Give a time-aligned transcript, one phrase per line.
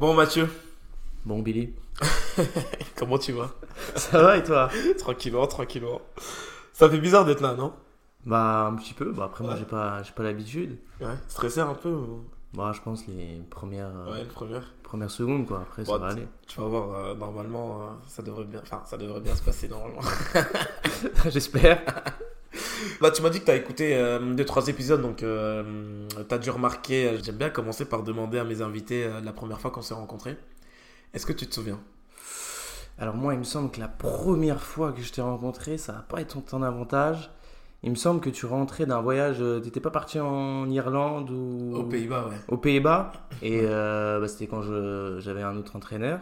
[0.00, 0.48] Bon Mathieu,
[1.26, 1.74] Bon, Billy.
[2.96, 3.50] comment tu vas?
[3.96, 4.70] Ça va et toi?
[4.98, 6.00] Tranquillement, tranquillement.
[6.72, 7.74] Ça fait bizarre d'être là, non?
[8.24, 9.12] Bah, un petit peu.
[9.12, 10.78] Bah, après, moi, j'ai pas, j'ai pas l'habitude.
[11.02, 11.14] Ouais.
[11.28, 12.24] Stressé un peu ou...
[12.54, 14.60] Bah, je pense les premières, euh, Ouais, le premier.
[14.82, 15.58] premières secondes, quoi.
[15.60, 16.26] Après, ça Bon, va aller.
[16.48, 18.60] Tu vas voir, euh, normalement, euh, ça devrait bien...
[18.62, 20.00] Enfin, ça devrait bien se passer, normalement.
[21.28, 21.82] J'espère.
[23.00, 26.50] Bah, tu m'as dit que t'as écouté euh, deux, trois épisodes, donc euh, t'as dû
[26.50, 27.06] remarquer...
[27.08, 29.94] euh, J'aime bien commencer par demander à mes invités euh, la première fois qu'on s'est
[29.94, 30.36] rencontrés.
[31.14, 31.80] Est-ce que tu te souviens?
[32.98, 36.00] Alors, moi, il me semble que la première fois que je t'ai rencontré, ça va
[36.00, 37.30] pas être ton avantage.
[37.82, 39.38] Il me semble que tu rentrais d'un voyage.
[39.40, 41.74] euh, T'étais pas parti en Irlande ou.
[41.74, 42.36] Aux Pays-Bas, ouais.
[42.48, 43.12] aux Pays-Bas.
[43.40, 44.60] Et euh, bah, c'était quand
[45.18, 46.20] j'avais un autre entraîneur.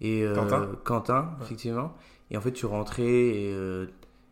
[0.00, 1.44] Et, euh, Quentin Quentin, Ouais.
[1.44, 1.92] effectivement.
[2.30, 3.86] Et en fait, tu rentrais et euh,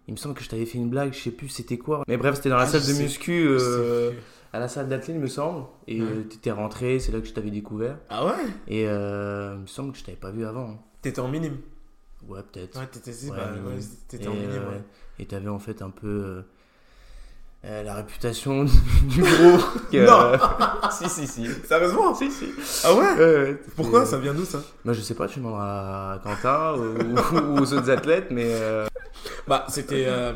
[0.09, 2.03] il me semble que je t'avais fait une blague, je sais plus c'était quoi.
[2.09, 4.13] Mais bref, c'était dans la Ah, salle de sais- muscu, euh,
[4.53, 5.65] à la salle d'athlète, il me semble.
[5.89, 6.09] Et Ouais.
[6.09, 7.99] euh, t'étais rentré, c'est là que je t'avais découvert.
[8.09, 8.33] Ah ouais?
[8.69, 10.83] Et euh, il me semble que je t'avais pas vu avant.
[11.03, 11.59] T'étais en minime
[12.29, 12.79] Ouais, peut-être.
[12.81, 14.83] Ouais, t'étais Ouais, bah, ouais, en minime, euh, ouais.
[15.19, 16.43] et t'avais en fait un peu
[17.65, 18.65] euh, la réputation
[19.05, 19.59] du gros.
[19.91, 20.39] que- Non.
[20.91, 21.49] si, si, si.
[21.67, 22.51] Sérieusement Si, si.
[22.85, 24.63] Ah ouais Ouais, ouais, Pourquoi Ça vient d'où ça?
[24.85, 28.47] Moi, je sais pas, tu demanderas à Quentin ou, ou aux autres athlètes, mais.
[28.49, 28.87] Euh...
[29.49, 30.05] Bah, c'était.
[30.07, 30.33] euh,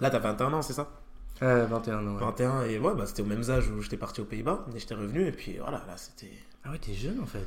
[0.00, 0.88] Là, t'as 21 ans, c'est ça?
[1.42, 2.14] Euh, 21 ans.
[2.14, 2.20] Ouais.
[2.20, 4.94] 21, et ouais, bah, c'était au même âge où j'étais parti aux Pays-Bas, et j'étais
[4.94, 6.32] revenu, et puis voilà, là, c'était.
[6.64, 7.46] Ah ouais, t'es jeune en fait.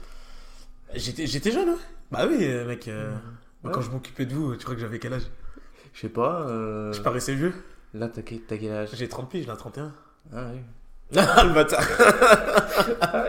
[0.95, 1.77] J'étais, j'étais jeune, hein
[2.11, 2.87] Bah oui, mec.
[2.87, 3.11] euh,
[3.63, 3.71] Ouais.
[3.73, 5.27] Quand je m'occupais de vous, tu crois que j'avais quel âge?
[5.93, 6.41] Je sais pas.
[6.47, 6.93] Euh...
[6.93, 7.53] Je paraissais vieux
[7.93, 8.89] Là, t'as quel, âge?
[8.93, 9.93] J'ai 30 piges, là, 31.
[10.33, 10.59] Ah oui.
[11.17, 11.81] Ah, le bâtard
[13.01, 13.25] Ah.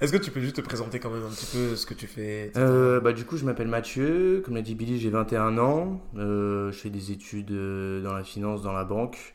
[0.00, 2.06] Est-ce que tu peux juste te présenter quand même un petit peu ce que tu
[2.06, 2.52] fais.
[2.56, 4.40] Euh, bah, du coup, je m'appelle Mathieu.
[4.44, 6.00] Comme l'a dit Billy, j'ai 21 ans.
[6.16, 9.34] Euh, je fais des études euh, dans la finance, dans la banque.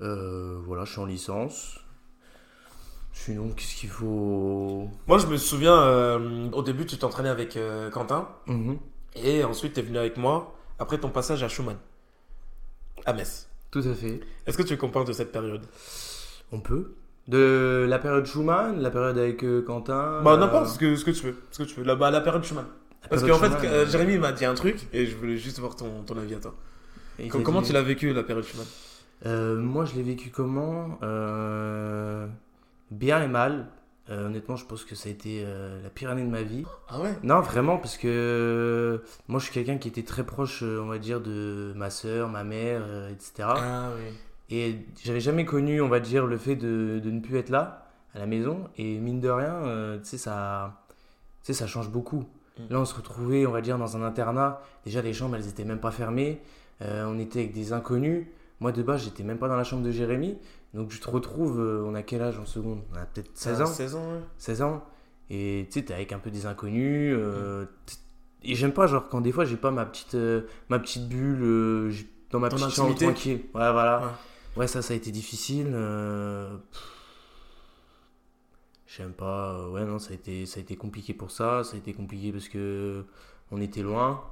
[0.00, 1.78] Euh, voilà, je suis en licence.
[3.12, 4.88] Sinon, qu'est-ce qu'il faut?
[5.06, 6.16] Moi, je me souviens,
[6.52, 7.56] au début, tu t'entraînais avec
[7.92, 8.78] Quentin, Mhm.
[9.14, 11.76] et ensuite, t'es venu avec moi, après ton passage à Schumann,
[13.06, 13.48] à Metz.
[13.74, 14.20] Tout à fait.
[14.46, 15.62] Est-ce que tu compares de cette période?
[16.52, 16.92] On peut.
[17.26, 20.22] De la période Schumann, la période avec euh, Quentin.
[20.22, 21.34] Bah, euh, n'importe ce que, ce que tu veux.
[21.50, 21.84] Ce que tu veux.
[21.84, 22.66] Là, bah, la période Schumann.
[23.02, 25.74] la Parce qu'en fait, euh, Jérémy m'a dit un truc, et je voulais juste voir
[25.74, 26.54] ton, ton avis à toi.
[27.18, 28.66] et Com- comment dit- tu l'as vécu, la période Schumann?
[29.26, 30.96] Euh, moi, je l'ai vécu comment?
[32.92, 33.66] Bien et mal.
[34.10, 36.64] Euh, honnêtement, je pense que ça a été euh, la pire année de ma vie.
[36.88, 37.14] Ah ouais?
[37.22, 38.98] Non, vraiment, parce que euh,
[39.28, 42.44] moi, je suis quelqu'un qui était très proche, on va dire, de ma soeur, ma
[42.44, 43.48] mère, etc.
[43.56, 44.14] Ah oui.
[44.50, 47.88] Et j'avais jamais connu, on va dire, le fait de, de ne plus être là,
[48.14, 48.68] à la maison.
[48.76, 50.82] Et mine de rien, tu sais, ça,
[51.42, 52.24] ça change beaucoup.
[52.58, 52.62] Mm.
[52.72, 54.60] Là, on se retrouvait, on va dire, dans un internat.
[54.84, 56.42] Déjà, les chambres, elles étaient même pas fermées.
[56.82, 58.26] On était avec des inconnus.
[58.60, 60.36] Moi, de base, j'étais même pas dans la chambre de Jérémy.
[60.74, 62.80] Donc, je te retrouve, euh, on a quel âge en seconde?
[62.92, 63.66] On a peut-être 16 ans.
[63.66, 64.20] 16 ans, ouais.
[64.38, 64.84] 16 ans.
[65.30, 67.14] Et tu sais, t'es avec un peu des inconnus.
[67.16, 67.94] euh, t-
[68.42, 71.38] et j'aime pas, genre, quand des fois, j'ai pas ma petite, euh, ma petite bulle
[71.42, 71.92] euh,
[72.30, 73.36] dans ma Ton petite chambre tranquille.
[73.54, 74.00] Ouais, voilà.
[74.00, 74.12] Ouais.
[74.56, 75.74] Ouais, ça, ça a été difficile.
[78.86, 79.68] J'aime pas.
[79.70, 81.64] Ouais, non, ça a, été, ça a été compliqué pour ça.
[81.64, 83.04] Ça a été compliqué parce que
[83.50, 84.22] on était loin.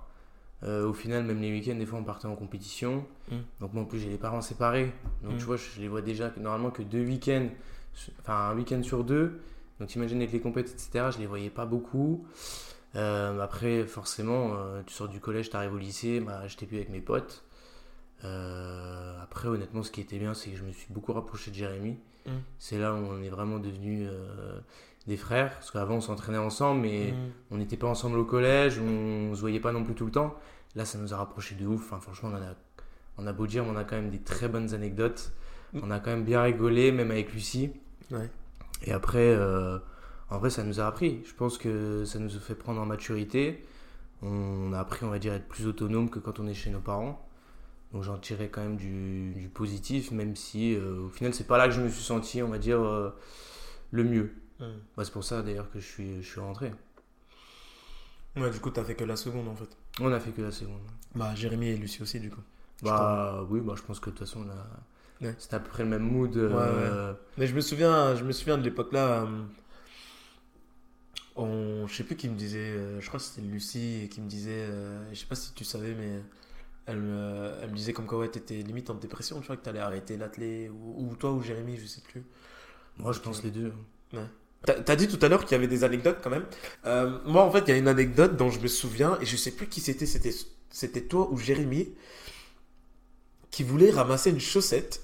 [0.65, 3.05] Euh, au final, même les week-ends, des fois, on partait en compétition.
[3.31, 3.37] Mm.
[3.61, 4.93] Donc, moi, en plus, j'ai les parents séparés.
[5.25, 5.39] Donc, Mm.
[5.39, 7.49] tu vois, je les vois déjà que, normalement que deux week-ends,
[8.21, 9.41] enfin, un week-end sur deux.
[9.81, 12.25] Donc, t'imagines avec les compétitions, etc., je les voyais pas beaucoup.
[12.95, 16.91] Euh, après, forcément, euh, tu sors du collège, t'arrives au lycée, bah, j'étais plus avec
[16.91, 17.43] mes potes.
[19.23, 21.97] Après, honnêtement, ce qui était bien, c'est que je me suis beaucoup rapproché de Jérémy.
[22.27, 22.31] Mm.
[22.59, 24.61] C'est là où on est vraiment devenus euh,
[25.07, 25.53] des frères.
[25.55, 27.17] Parce qu'avant, on s'entraînait ensemble, mais Mm.
[27.53, 30.35] on n'était pas ensemble au collège, on se voyait pas non plus tout le temps.
[30.75, 31.83] Là, ça nous a rapprochés de ouf.
[31.93, 32.55] Enfin, franchement, on a,
[33.19, 35.33] on a beau dire, mais on a quand même des très bonnes anecdotes.
[35.75, 37.71] On a quand même bien rigolé, même avec Lucie.
[38.11, 38.29] Ouais.
[38.85, 39.79] Et après, euh,
[40.31, 41.23] en vrai, ça nous a appris.
[41.25, 43.65] Je pense que ça nous a fait prendre en maturité.
[44.23, 46.71] On a appris, on va dire, à être plus autonome que quand on est chez
[46.71, 47.27] nos parents.
[47.93, 51.59] Donc j'en tirais quand même du, du positif, même si euh, au final, c'est pas
[51.59, 53.11] là que je me suis senti, on va dire, euh,
[53.91, 54.33] le mieux.
[54.61, 56.73] Bah, c'est pour ça d'ailleurs que je suis, je suis rentré.
[58.37, 59.69] Ouais, du coup, t'as fait que la seconde en fait.
[60.01, 60.81] On a fait que la seconde.
[61.15, 62.41] Bah, Jérémy et Lucie aussi, du coup.
[62.83, 64.67] Bah oui, bah, je pense que de toute façon, là,
[65.21, 65.35] Ouais.
[65.39, 66.37] c'était à peu près le même mood.
[66.37, 69.23] euh, Mais je me souviens, je me souviens de l'époque là.
[69.23, 69.43] euh,
[71.37, 74.29] on, je sais plus qui me disait, euh, je crois que c'était Lucie qui me
[74.29, 74.67] disait,
[75.13, 76.21] je sais pas si tu savais, mais
[76.87, 79.63] elle me, elle me disait comme quoi ouais, t'étais limite en dépression, tu vois, que
[79.63, 82.23] t'allais arrêter l'athlé, ou, ou toi ou Jérémy, je sais plus.
[82.99, 83.73] Moi, je pense les deux.
[84.65, 86.45] T'as dit tout à l'heure qu'il y avait des anecdotes quand même.
[86.87, 89.37] Euh, moi, en fait, il y a une anecdote dont je me souviens, et je
[89.37, 90.35] sais plus qui c'était, c'était,
[90.71, 91.95] c'était toi ou Jérémy,
[93.51, 95.03] qui voulait ramasser une chaussette.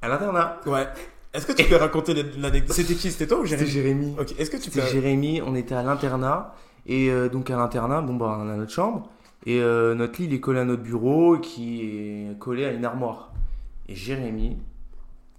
[0.00, 0.60] À l'internat.
[0.66, 0.86] Ouais.
[1.34, 2.74] Est-ce que tu peux raconter l'anecdote?
[2.74, 3.10] C'était qui?
[3.10, 4.20] C'était toi ou C'était Jérémy Jérémy.
[4.20, 4.80] Ok, est-ce que tu peux.
[4.80, 6.54] Jérémy, on était à l'internat.
[6.86, 9.10] Et euh, donc à l'internat, bon bah on a notre chambre.
[9.44, 12.84] Et euh, notre lit il est collé à notre bureau qui est collé à une
[12.84, 13.32] armoire.
[13.88, 14.56] Et Jérémy,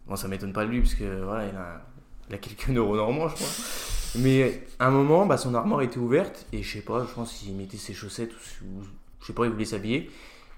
[0.08, 1.82] bon ça m'étonne pas de lui parce que voilà, il a,
[2.30, 3.48] il a quelques neurones en je crois.
[4.16, 7.34] Mais à un moment, bah, son armoire était ouverte et je sais pas, je pense
[7.34, 8.84] qu'il mettait ses chaussettes ou, ou-
[9.22, 10.10] je sais pas, il voulait s'habiller.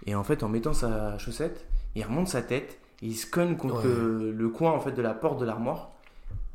[0.06, 1.66] Et en fait, en mettant sa chaussette,
[1.96, 3.84] il remonte sa tête et il se cogne contre Ouais.
[3.94, 5.92] le, le coin en fait de la porte de l'armoire.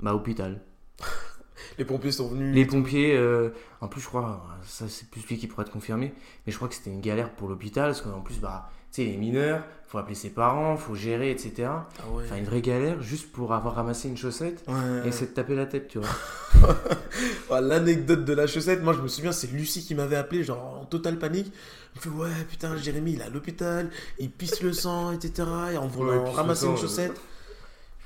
[0.00, 0.60] Bah hôpital.
[1.78, 2.54] Les pompiers sont venus.
[2.54, 6.14] Les pompiers, euh, en plus, je crois, ça c'est plus lui qui pourrait te confirmer,
[6.46, 9.10] mais je crois que c'était une galère pour l'hôpital, parce qu'en plus, bah, tu sais,
[9.10, 11.69] les mineurs, faut appeler ses parents, faut gérer, etc.
[11.69, 11.82] Ah
[12.12, 12.25] ouais.
[12.25, 15.06] Enfin, une vraie galère juste pour avoir ramassé une chaussette Ouais.
[15.06, 17.60] et de taper la tête, tu vois.
[17.60, 20.84] L'anecdote de la chaussette, moi je me souviens, c'est Lucie qui m'avait appelé, genre en
[20.84, 21.52] totale panique.
[21.94, 25.49] Elle me fait Ouais, putain, Jérémy, il est à l'hôpital, il pisse le sang, etc.
[25.72, 26.78] Et on Ouais, pisse le ramasser une ouais.
[26.78, 27.20] chaussette.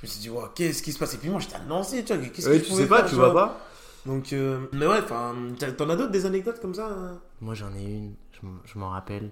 [0.01, 1.13] Je me suis dit, ouais, qu'est-ce qui se passe?
[1.13, 2.97] Et puis moi j'étais à Nancy, tu vois, qu'est-ce Ouais, que je tu sais pas,
[3.01, 3.59] faire, tu vois pas
[4.05, 5.35] Donc, euh, mais ouais, enfin,
[5.77, 8.13] t'en as d'autres des anecdotes comme ça hein Moi, j'en ai une,
[8.65, 9.29] je m'en rappelle.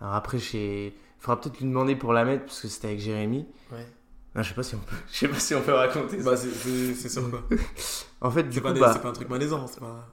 [0.00, 3.46] Alors après, il faudra peut-être lui demander pour la mettre, parce que c'était avec Jérémy.
[3.72, 3.86] Ouais.
[4.34, 6.30] Non, je sais pas si on peut, je sais pas si on peut raconter ça.
[6.30, 7.42] Bah, c'est- sûr quoi.
[8.20, 10.08] En fait, du coup, des- bah, c'est pas un truc malaisant, pas.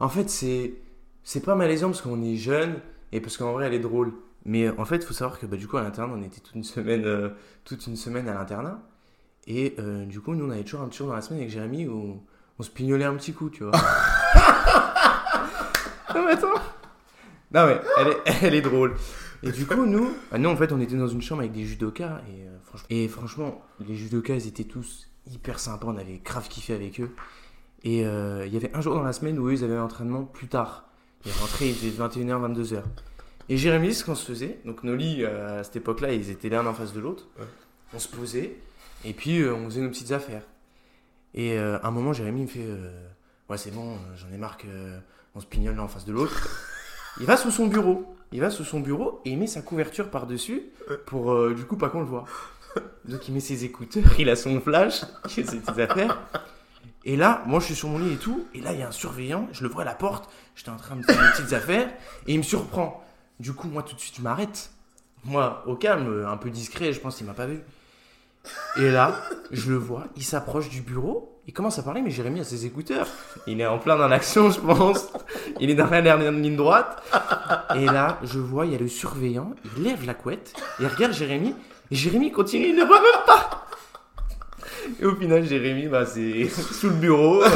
[0.00, 0.74] En fait, c'est
[1.22, 2.80] c'est pas malaisant parce qu'on est jeune
[3.12, 4.12] et parce qu'en vrai, elle est drôle.
[4.44, 6.54] Mais en fait, il faut savoir que bah, du coup, à l'internat, on était toute
[6.54, 7.28] une semaine, euh,
[7.64, 8.80] toute une semaine à l'internat.
[9.46, 11.52] Et euh, du coup, nous, on avait toujours un petit jour dans la semaine avec
[11.52, 12.22] Jérémy où
[12.58, 13.72] on se pignolait un petit coup, tu vois.
[16.14, 16.48] non, mais attends.
[17.52, 18.94] Non, mais elle est, elle est drôle.
[19.42, 21.64] Et du coup, nous, bah, nous, en fait, on était dans une chambre avec des
[21.64, 22.20] judokas.
[22.28, 25.86] Et, euh, franchement, et franchement, les judokas, ils étaient tous hyper sympas.
[25.88, 27.10] On avait grave kiffé avec eux.
[27.84, 29.84] Et euh, il y avait un jour dans la semaine où eux, ils avaient un
[29.84, 30.88] entraînement plus tard.
[31.24, 32.82] Ils rentraient, il faisait 21h, 22h.
[33.48, 36.48] Et Jérémy, ce qu'on se faisait, donc nos lits euh, à cette époque-là, ils étaient
[36.48, 37.28] l'un en face de l'autre.
[37.38, 37.46] Ouais.
[37.94, 38.56] On se posait,
[39.04, 40.42] et puis on faisait nos petites affaires.
[41.32, 43.08] Et à un moment, Jérémy me fait euh,
[43.48, 46.67] Ouais, c'est bon, j'en ai marre qu'on se pignole l'un en face de l'autre.
[47.20, 48.14] Il va sous son bureau.
[48.32, 50.62] Il va sous son bureau et il met sa couverture par-dessus
[51.06, 52.24] pour euh, du coup pas qu'on le voit.
[53.06, 56.20] Donc il met ses écouteurs, il a son flash, il fait ses petites affaires.
[57.04, 58.88] Et là, moi je suis sur mon lit et tout, et là il y a
[58.88, 61.54] un surveillant, je le vois à la porte, j'étais en train de faire mes petites
[61.54, 61.88] affaires,
[62.26, 63.02] et il me surprend.
[63.40, 64.70] Du coup, moi tout de suite, je m'arrête.
[65.24, 67.60] Moi, au calme, un peu discret, je pense qu'il m'a pas vu.
[68.76, 69.16] Et là,
[69.50, 72.66] je le vois, il s'approche du bureau, il commence à parler, mais Jérémy a ses
[72.66, 73.06] écouteurs.
[73.46, 75.08] Il est en plein dans l'action, je pense.
[75.58, 77.02] Il est dans la dernière ligne droite.
[77.74, 81.14] Et là, je vois, il y a le surveillant, il lève la couette, il regarde
[81.14, 81.54] Jérémy,
[81.90, 83.64] et Jérémy continue, il ne voit même pas.
[85.00, 87.42] Et au final, Jérémy, bah, c'est sous le bureau.
[87.42, 87.48] euh,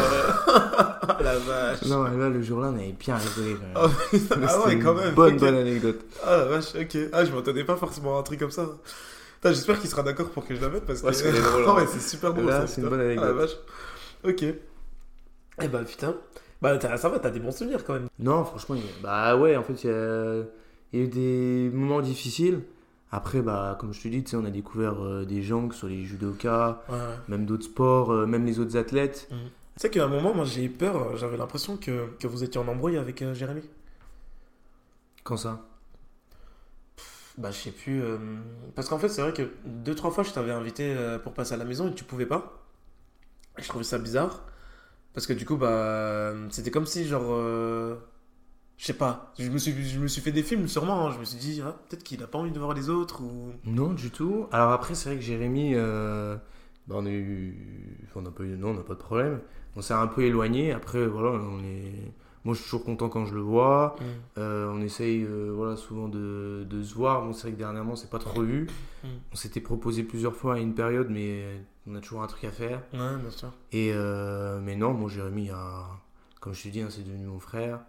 [0.49, 1.83] Ah la vache.
[1.87, 3.93] Non, là, le jour-là, on avait bien rigolé quand même.
[4.11, 5.15] Ah, ah ouais, une quand même.
[5.15, 6.01] Bonne, bonne anecdote.
[6.27, 6.97] Ah la vache, ok.
[7.13, 8.67] Ah, je m'attendais pas forcément à un truc comme ça.
[9.43, 11.07] Putain, J'espère qu'il sera d'accord pour que je la mette parce que.
[11.09, 11.75] Ouais, hein.
[11.75, 12.53] ouais, c'est super drôle.
[12.69, 13.27] C'est une bonne anecdote.
[13.29, 13.57] Ah vache.
[14.25, 14.45] Ok.
[15.61, 16.15] Eh bah putain.
[16.61, 18.07] Bah ça va, t'as des bons souvenirs quand même.
[18.21, 20.43] Non, franchement, il y a- bah ouais, en fait, il y a,
[20.93, 22.61] il y a eu des moments difficiles.
[23.11, 25.75] Après, bah, comme je te dis, tu sais, on a découvert euh, des gens, que
[25.75, 27.01] ce soit les judokas, Ouais, ouais.
[27.27, 29.27] même d'autres sports, euh, même les autres athlètes.
[29.29, 29.37] Tu
[29.77, 32.69] sais qu'à un moment, moi j'ai eu peur, j'avais l'impression que, que vous étiez en
[32.69, 33.63] embrouille avec euh, Jérémy.
[35.25, 35.61] Quand ça?
[37.39, 38.03] Bah je sais plus.
[38.03, 38.19] euh,
[38.75, 41.55] Parce qu'en fait, c'est vrai que deux, trois fois je t'avais invité euh, pour passer
[41.55, 42.63] à la maison et tu pouvais pas.
[43.59, 44.45] Je trouvais ça bizarre.
[45.15, 47.25] Parce que du coup, bah c'était comme si genre.
[47.33, 47.97] euh,
[48.79, 51.13] Je sais pas, je me, suis, je me suis fait des films sûrement, hein.
[51.15, 53.53] je me suis dit, ah, peut-être qu'il a pas envie de voir les autres ou.
[53.67, 54.49] Non, du tout.
[54.53, 55.75] Alors après, c'est vrai que Jérémy,
[56.87, 59.41] bah, on a eu, on n'a pas eu, non, on n'a pas de problème.
[59.77, 60.73] On s'est un peu éloigné.
[60.73, 62.13] Après, voilà, on est,
[62.45, 63.97] moi, je suis toujours content quand je le vois.
[64.39, 67.25] Euh, on essaye, euh, voilà, souvent de, de se voir.
[67.25, 68.67] Bon, c'est vrai que dernièrement, c'est pas trop vu.
[69.05, 69.09] Mm.
[69.33, 72.51] On s'était proposé plusieurs fois à une période, mais on a toujours un truc à
[72.51, 72.83] faire.
[72.93, 73.53] Ouais, bien sûr.
[73.73, 75.87] Et euh, mais non, moi, Jérémy, a-
[76.41, 77.81] comme je te dis, hein, c'est devenu mon frère.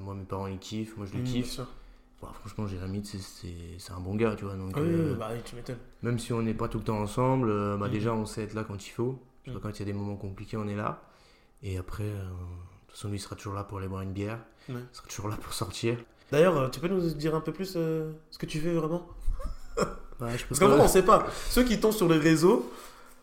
[0.00, 0.96] Moi, mes parents, ils kiffent.
[0.96, 1.60] Moi, je le Mm, kiffe.
[2.20, 4.54] franchement, Jérémy, c'est un bon gars, tu vois.
[4.54, 5.78] Donc, oui, bah oui, tu m'étonnes.
[6.02, 7.90] même si on n'est pas tout le temps ensemble, bah Mhm.
[7.92, 9.18] déjà on sait être là quand il faut.
[9.62, 11.02] Quand il y a des moments compliqués, on est là.
[11.62, 12.04] Et après,
[12.94, 14.38] toute façon, lui il sera toujours là pour aller boire une bière.
[14.68, 14.76] Ouais.
[14.76, 15.96] Il sera toujours là pour sortir.
[16.30, 19.06] D'ailleurs, euh, tu peux nous dire un peu plus euh, ce que tu fais vraiment?
[20.20, 21.26] Ouais, je peux Parce qu'en vrai, on sait pas.
[21.50, 22.70] Ceux qui tombent sur les réseaux,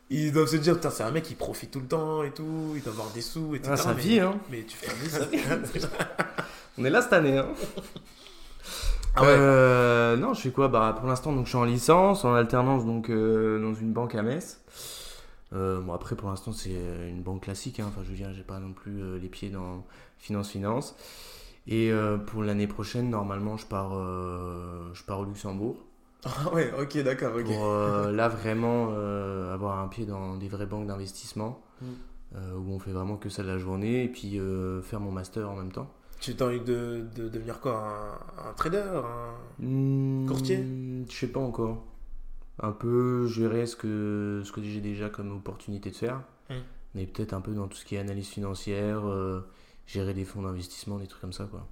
[0.09, 2.73] ils doivent se dire, putain, c'est un mec qui profite tout le temps et tout,
[2.75, 3.71] il doit avoir des sous, etc.
[3.73, 4.37] Ah, sa mais, vie, hein.
[4.49, 5.39] Mais tu fais sa vie.
[6.77, 7.47] On est là cette année, hein.
[9.15, 9.27] Ah ouais.
[9.29, 10.67] Euh, non, je fais quoi?
[10.67, 14.15] Bah pour l'instant, donc je suis en licence, en alternance, donc euh, dans une banque
[14.15, 14.59] à Metz.
[15.53, 17.85] Euh, bon après pour l'instant c'est euh, une banque classique, hein.
[17.89, 19.85] enfin je veux dire j'ai pas non plus euh, les pieds dans
[20.17, 20.95] finance finance.
[21.67, 25.75] Et euh, pour l'année prochaine normalement je pars je pars au Luxembourg
[26.25, 27.45] Ah ouais, ok, d'accord, ok.
[27.45, 27.65] Pour
[28.11, 28.89] là vraiment
[29.53, 32.37] avoir un pied dans des vraies banques d'investissement Mm.
[32.55, 34.39] où on fait vraiment que ça de la journée et puis
[34.83, 35.89] faire mon master en même temps.
[36.19, 39.33] Tu t'as envie de, de devenir quoi un, un trader un...
[39.65, 40.63] Hmm, Courtier?
[41.09, 41.83] Je sais pas encore.
[42.63, 46.21] Un peu, je verrai ce que, ce que j'ai déjà comme opportunité de faire.
[46.49, 46.53] Mm.
[46.93, 49.41] Mais peut-être un peu dans tout ce qui est analyse financière, euh,
[49.87, 51.65] gérer des fonds d'investissement, des trucs comme ça quoi.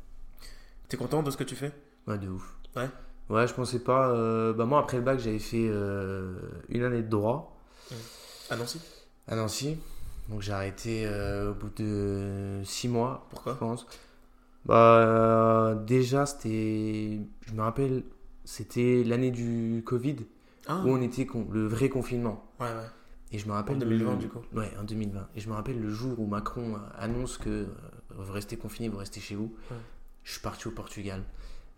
[0.87, 1.71] T'es content de ce que tu fais?
[2.07, 2.55] Ouais, de ouf.
[2.75, 2.89] Ouais.
[3.29, 4.09] Ouais, je pensais pas.
[4.09, 7.55] euh, bah, moi, après le bac, j'avais fait euh, une année de droit
[8.49, 8.81] À Nancy?
[9.27, 9.77] À Nancy.
[10.29, 13.85] Donc, j'ai arrêté au bout de six mois, je Pourquoi pense.
[14.65, 17.19] Bah, déjà, c'était.
[17.45, 18.03] Je me rappelle,
[18.45, 20.15] c'était l'année du Covid
[20.69, 22.45] Ah, où on était con- le vrai confinement.
[22.61, 22.87] ouais, ouais.
[23.31, 23.75] Et je me rappelle.
[23.75, 24.39] En 2020, le- du coup.
[24.53, 25.27] Ouais, en 2020.
[25.35, 27.67] Et je me rappelle le jour où Macron euh, annonce que euh,
[28.15, 29.53] vous restez confinés, vous restez chez vous.
[29.69, 29.77] Ouais.
[30.23, 31.21] Je suis parti au Portugal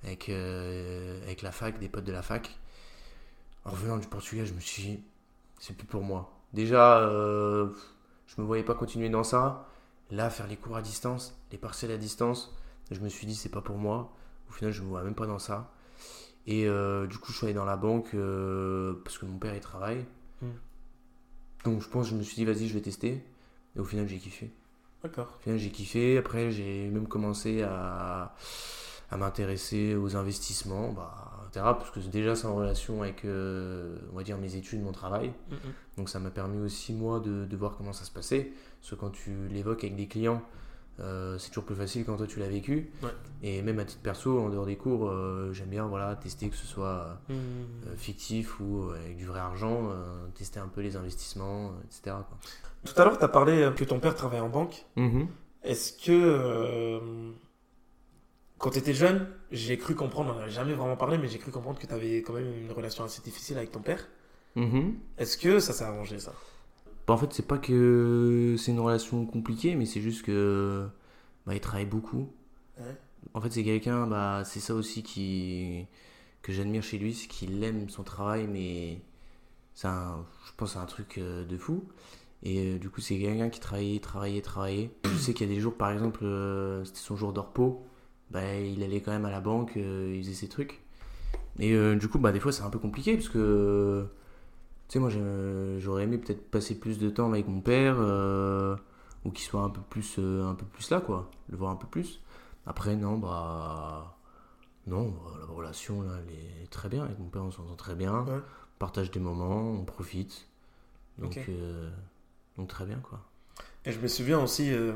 [0.04, 2.58] avec, euh, avec la fac, des potes de la fac.
[3.66, 5.04] En revenant du Portugal, je me suis dit,
[5.60, 6.32] c'est plus pour moi.
[6.54, 7.70] Déjà, euh,
[8.28, 9.68] je me voyais pas continuer dans ça.
[10.10, 12.54] Là, faire les cours à distance, les partiels à distance,
[12.92, 14.12] je me suis dit, c'est pas pour moi.
[14.50, 15.72] Au final, je me vois même pas dans ça.
[16.48, 19.54] Et euh, du coup, je suis allé dans la banque euh, parce que mon père
[19.54, 20.06] il travaille.
[20.42, 20.50] Hmm.
[21.66, 23.24] Donc, je pense, je me suis dit, vas-y, je vais tester.
[23.76, 24.52] Et au final, j'ai kiffé.
[25.04, 25.36] D'accord.
[25.40, 26.18] Au final, j'ai kiffé.
[26.18, 28.34] Après, j'ai même commencé à,
[29.12, 31.66] à m'intéresser aux investissements, bah, etc.
[31.78, 35.32] Parce que déjà, c'est en relation avec, euh, on va dire, mes études, mon travail.
[35.52, 35.58] Mhm.
[35.98, 38.52] Donc, ça m'a permis aussi, moi, de, de voir comment ça se passait.
[38.80, 40.42] Parce que quand tu l'évoques avec des clients,
[41.00, 42.92] euh, c'est toujours plus facile quand toi tu l'as vécu.
[43.02, 43.10] Ouais.
[43.42, 46.56] Et même à titre perso, en dehors des cours, euh, j'aime bien voilà, tester que
[46.56, 47.36] ce soit Mhm.
[47.88, 52.02] euh, fictif ou euh, avec du vrai argent, euh, tester un peu les investissements, etc.
[52.28, 52.38] quoi.
[52.84, 54.86] Tout à l'heure, tu as parlé que ton père travaillait en banque.
[55.64, 57.32] Est-ce que euh,
[58.58, 61.40] quand tu étais jeune, j'ai cru comprendre, on n'en a jamais vraiment parlé, mais j'ai
[61.40, 64.08] cru comprendre que tu avais quand même une relation assez difficile avec ton père.
[64.56, 64.96] Mhm.
[65.18, 66.34] Est-ce que ça s'est arrangé ça?
[67.12, 70.88] Bah, en fait, c'est pas que c'est une relation compliquée, mais c'est juste que
[71.46, 72.30] bah, il travaille beaucoup.
[72.80, 72.96] Ouais.
[73.34, 75.88] En fait, c'est quelqu'un, bah, c'est ça aussi qui
[76.42, 79.02] que j'admire chez lui, c'est qu'il aime son travail, mais
[79.74, 81.84] c'est un, je pense, c'est un truc euh, de fou.
[82.44, 84.92] Et euh, du coup, c'est quelqu'un qui travaillait, travaillait, travaillait.
[85.04, 87.86] Je sais qu'il y a des jours, par exemple, euh, c'était son jour de repos,
[88.30, 90.80] bah, il allait quand même à la banque, euh, il faisait ses trucs.
[91.60, 94.08] Et du coup, bah, des fois, c'est un peu compliqué parce que
[94.94, 95.10] sais, moi,
[95.80, 98.76] j'aurais aimé peut-être passer plus de temps avec mon père, euh,
[99.26, 101.76] ou qu'il soit un peu plus, euh, un peu plus là, quoi, le voir un
[101.76, 102.22] peu plus.
[102.66, 104.18] Après, non, bah,
[104.88, 106.34] non, bah, la relation là, elle
[106.64, 108.34] est très bien avec mon père, on s'entend très bien, Ouais.
[108.38, 110.48] on partage des moments, on profite,
[111.18, 111.90] donc, euh,
[112.58, 113.20] donc très bien, quoi.
[113.86, 114.94] Et je me souviens aussi, euh,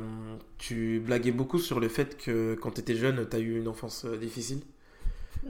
[0.59, 3.67] tu blaguais beaucoup sur le fait que quand tu étais jeune, tu as eu une
[3.67, 4.61] enfance difficile.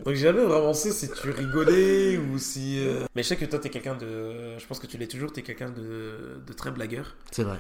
[0.04, 2.80] Donc j'ai jamais vraiment su si tu rigolais ou si...
[2.86, 4.58] euh, Mais je sais que toi, tu es quelqu'un de...
[4.58, 6.42] Je pense que tu l'es toujours, tu es quelqu'un de...
[6.46, 7.16] de très blagueur.
[7.32, 7.60] C'est vrai.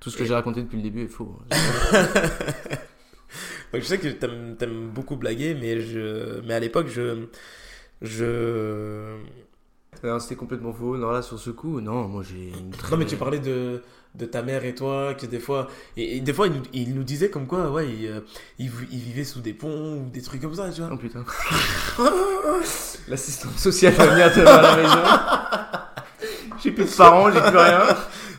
[0.00, 1.38] Tout ce que Et- j'ai raconté depuis le début est faux.
[3.72, 6.40] Donc je sais que t'aimes aimes beaucoup blaguer, mais, je...
[6.42, 7.26] mais à l'époque, je...
[8.00, 9.16] Je...
[10.04, 10.96] Non, c'était complètement faux.
[10.96, 12.90] Non, là, sur ce coup, non, moi j'ai une très.
[12.90, 13.82] Non mais tu parlais de,
[14.14, 15.68] de ta mère et toi, que des fois...
[15.96, 18.20] Et, et des fois, il nous, il nous disait comme quoi, ouais, il, euh,
[18.58, 20.90] il, vi- il vivait sous des ponts ou des trucs comme ça, tu vois.
[20.92, 21.24] Oh putain.
[23.08, 24.98] L'assistante sociale va venir te voir à la maison.
[26.62, 27.82] J'ai plus de parents, j'ai plus rien.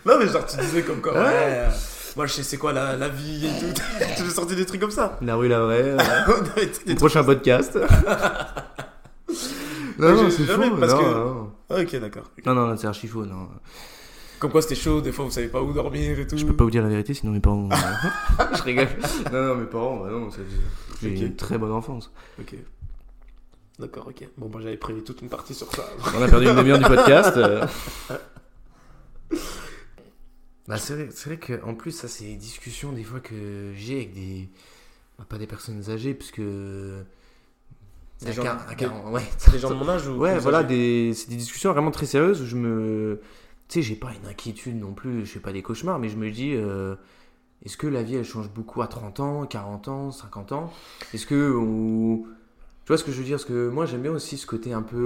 [0.06, 1.34] Non, mais genre, tu disais comme quoi, ouais, Ouais.
[1.34, 1.70] euh,
[2.16, 3.74] moi je sais c'est quoi la, la vie et tout.
[4.18, 5.18] tu as sorti des trucs comme ça?
[5.22, 5.98] La rue, la vraie.
[5.98, 7.78] euh, prochain podcast.
[9.98, 10.62] Non, non, j'ai c'est faux.
[10.80, 11.52] parce non, que- non.
[11.82, 12.24] Ok, d'accord.
[12.46, 13.26] non, non, c'est archi faux.
[13.26, 13.50] Non.
[14.44, 16.36] Comme quoi c'était chaud, des fois vous savez pas où dormir et tout.
[16.38, 17.70] Je peux pas vous dire la vérité, sinon mes parents.
[18.58, 18.90] je rigole.
[19.32, 20.40] Non, non, mes parents, bah non, ça-
[21.02, 21.22] j'ai Ok.
[21.22, 22.12] une très bonne enfance.
[22.38, 22.56] Ok.
[23.80, 24.28] D'accord, ok.
[24.38, 25.86] Bon, moi j'avais prévu toute une partie sur ça.
[26.18, 27.38] On a perdu une demi-heure du podcast.
[27.38, 27.66] euh.
[30.68, 34.14] Bah, c'est vrai, vrai qu'en plus, ça, c'est des discussions des fois que j'ai avec
[34.14, 34.50] des.
[35.18, 37.00] bah, pas des personnes âgées, parce que.
[38.22, 40.38] Des à gens- quar- à des- quar- ouais, Des gens de mon âge ou Ouais,
[40.40, 40.68] voilà, c'est
[41.30, 43.22] des discussions vraiment très sérieuses où je me.
[43.74, 46.16] Tu sais, j'ai pas une inquiétude non plus, je fais pas des cauchemars, mais je
[46.16, 46.52] me dis.
[46.54, 46.96] euh,
[47.66, 50.72] Est-ce que la vie elle change beaucoup à 30 ans, 40 ans, 50 ans?
[51.14, 51.56] Est-ce que.
[51.58, 52.24] on-
[52.86, 53.38] Tu vois ce que je veux dire?
[53.38, 54.98] Parce que moi j'aime bien aussi ce côté un peu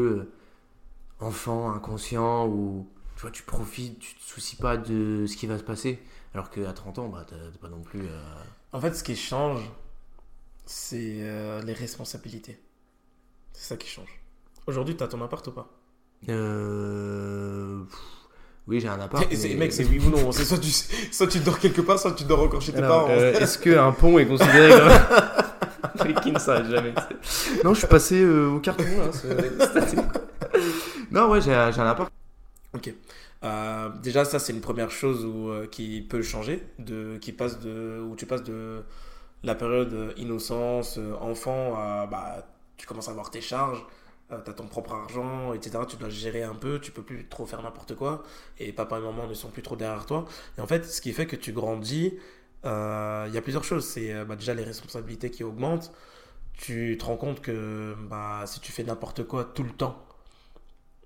[1.22, 5.48] euh, enfant, inconscient, où tu vois, tu profites, tu te soucies pas de ce qui
[5.48, 6.00] va se passer.
[6.34, 8.02] Alors qu'à 30 ans, bah, t'as t'as pas non plus.
[8.04, 8.22] euh,
[8.74, 9.62] En fait, ce qui change,
[10.66, 12.60] c'est euh, les responsabilités.
[13.54, 14.22] C'est ça qui change.
[14.68, 15.70] Aujourd'hui, t'as ton appart ou pas?
[16.30, 18.00] Euh, pff,
[18.68, 19.26] Oui, j'ai un appart.
[19.44, 20.32] Mais- Mec, c'est oui ou non.
[20.32, 20.70] C'est soit tu,
[21.12, 23.18] soit tu dors quelque part, soit tu dors encore chez tes Alors, parents.
[23.20, 24.90] euh, Est-ce qu'un pont est considéré comme.
[26.40, 26.94] Savent jamais.
[27.64, 29.10] Non, je suis passé euh, au carton là.
[31.12, 32.12] Non, ouais, j'ai un appart.
[32.74, 32.94] Ok.
[33.44, 38.00] Euh, déjà, ça, c'est une première chose où, qui peut changer, de, qui passe de,
[38.02, 38.84] où tu passes de
[39.44, 42.48] la période innocence, enfant, à, bah,
[42.78, 43.84] tu commences à avoir tes charges,
[44.30, 45.80] tu as ton propre argent, etc.
[45.88, 48.24] Tu dois gérer un peu, tu peux plus trop faire n'importe quoi,
[48.60, 50.26] et papa et maman ne sont plus trop derrière toi.
[50.58, 52.18] Et en fait, ce qui fait que tu grandis,
[52.66, 53.86] euh, il y a plusieurs choses.
[53.86, 55.92] C'est euh, bah, déjà les responsabilités qui augmentent.
[56.54, 60.04] Tu te rends compte que bah, si tu fais n'importe quoi tout le temps,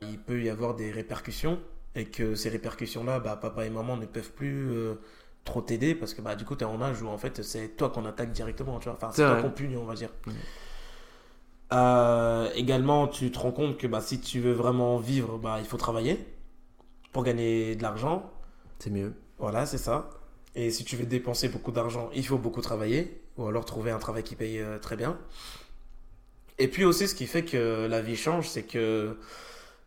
[0.01, 1.59] il peut y avoir des répercussions
[1.95, 4.95] et que ces répercussions-là, bah, papa et maman ne peuvent plus euh,
[5.43, 7.69] trop t'aider parce que bah, du coup, tu es en âge où en fait, c'est
[7.77, 8.93] toi qu'on attaque directement, tu vois.
[8.93, 10.09] Enfin, c'est toi qu'on punit, on va dire.
[11.73, 15.65] Euh, également, tu te rends compte que bah, si tu veux vraiment vivre, bah, il
[15.65, 16.19] faut travailler
[17.13, 18.31] pour gagner de l'argent.
[18.79, 19.13] C'est mieux.
[19.39, 20.09] Voilà, c'est ça.
[20.55, 23.99] Et si tu veux dépenser beaucoup d'argent, il faut beaucoup travailler ou alors trouver un
[23.99, 25.17] travail qui paye euh, très bien.
[26.57, 29.17] Et puis aussi, ce qui fait que la vie change, c'est que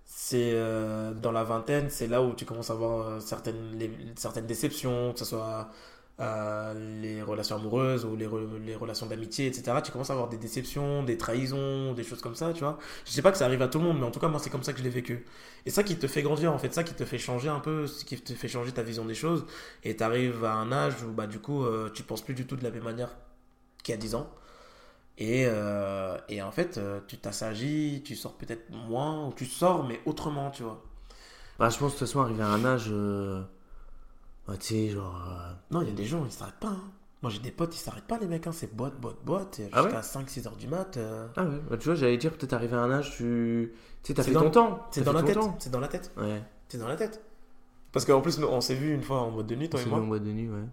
[0.06, 4.46] c'est euh, dans la vingtaine, c'est là où tu commences à avoir certaines, les- certaines
[4.46, 5.70] déceptions, que ce soit
[6.20, 9.82] euh, les relations amoureuses ou les, re- les relations d'amitié, etc.
[9.82, 12.78] Tu commences à avoir des déceptions, des trahisons, des choses comme ça, tu vois.
[13.04, 14.38] Je sais pas que ça arrive à tout le monde, mais en tout cas, moi,
[14.40, 15.24] c'est comme ça que je l'ai vécu.
[15.66, 17.86] Et ça qui te fait grandir, en fait, ça qui te fait changer un peu,
[17.86, 19.44] ce qui te fait changer ta vision des choses.
[19.82, 22.46] Et tu arrives à un âge où, bah, du coup, euh, tu penses plus du
[22.46, 23.10] tout de la même manière
[23.82, 24.30] qu'il y a 10 ans.
[25.18, 30.00] Et, euh, et en fait, tu t'assagis, tu sors peut-être moins, ou tu sors, mais
[30.06, 30.82] autrement, tu vois.
[31.58, 32.90] Bah, je pense de toute façon, arrivé à un âge.
[34.46, 35.16] Bah, tu sais, genre.
[35.28, 36.68] euh, Non, il y a des gens, ils s'arrêtent pas.
[36.68, 36.80] hein.
[37.22, 38.46] Moi, j'ai des potes, ils s'arrêtent pas, les mecs.
[38.46, 38.52] Hein.
[38.52, 39.60] C'est boîte, boîte, boîte.
[39.72, 40.96] Ah Jusqu'à ouais 5-6 heures du mat.
[40.98, 43.72] euh, Ah ouais, bah, tu vois, j'allais dire, peut-être arrivé à un âge, tu.
[44.02, 44.86] Tu sais, t'as C'est fait dans- ton temps.
[44.90, 45.38] C'est dans la tête.
[45.58, 46.12] C'est dans la tête.
[46.18, 46.42] Ouais.
[46.68, 47.22] C'est dans la tête.
[47.92, 49.82] Parce qu'en plus, nous, on s'est vu une fois en mode de nuit, toi On
[49.82, 50.06] et mis en moi.
[50.06, 50.64] boîte de nuit, ouais.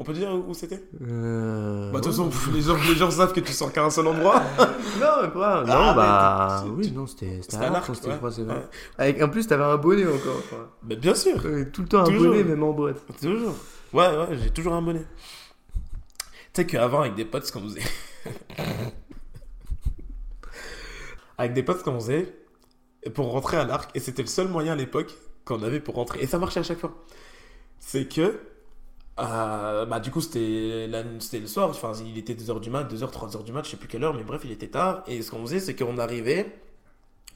[0.00, 0.80] On peut dire où c'était?
[1.02, 1.90] Euh.
[1.90, 4.06] Bah, de toute façon, les gens, les gens savent que tu sors qu'à un seul
[4.06, 4.42] endroit.
[5.00, 5.64] Non, mais pas.
[5.64, 6.64] Non, Ah, bah.
[6.64, 7.94] mais oui, non, c'était à l'arc, ouais.
[8.44, 8.54] Ouais.
[8.96, 10.40] Avec, en plus, t'avais un bonnet encore.
[10.48, 10.76] quoi.
[10.84, 11.40] Mais bien sûr.
[11.72, 12.32] Tout le temps un Toujours.
[12.32, 12.98] bonnet, même en boîte.
[13.20, 13.54] Toujours.
[13.92, 15.04] Ouais, ouais, j'ai toujours un bonnet.
[16.52, 17.82] Tu sais qu'avant, avec des potes, ce qu'on faisait.
[21.38, 22.34] avec des potes, ce qu'on faisait,
[23.14, 26.20] pour rentrer à l'arc, et c'était le seul moyen à l'époque qu'on avait pour rentrer,
[26.20, 26.94] et ça marchait à chaque fois.
[27.78, 28.38] C'est que.
[29.18, 33.44] Euh, bah, du coup, c'était le soir, enfin, il était 2h du mat, 2h, 3h
[33.44, 35.02] du mat, je sais plus quelle heure, mais bref, il était tard.
[35.06, 36.46] Et ce qu'on faisait, c'est qu'on arrivait,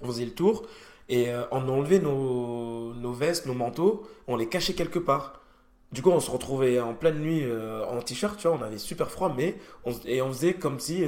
[0.00, 0.64] on faisait le tour,
[1.08, 5.40] et euh, on enlevait nos, nos vestes, nos manteaux, on les cachait quelque part.
[5.92, 8.78] Du coup, on se retrouvait en pleine nuit euh, en t-shirt, tu vois, on avait
[8.78, 9.56] super froid, mais
[10.06, 11.04] et on faisait comme si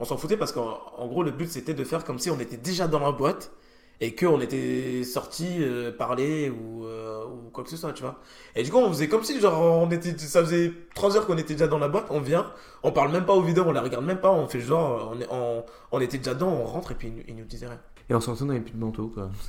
[0.00, 2.40] on s'en foutait parce qu'en en gros, le but c'était de faire comme si on
[2.40, 3.52] était déjà dans la boîte
[4.00, 8.20] et qu'on était sorti euh, parler ou, euh, ou quoi que ce soit, tu vois.
[8.54, 11.36] Et du coup, on faisait comme si, genre, on était, ça faisait 3 heures qu'on
[11.36, 13.80] était déjà dans la boîte, on vient, on parle même pas aux vidéos, on les
[13.80, 16.94] regarde même pas, on fait genre, on, on, on était déjà dedans, on rentre et
[16.94, 17.80] puis ils ils nous disaient rien.
[18.10, 19.30] Et en sortant, on avait plus de manteau, quoi.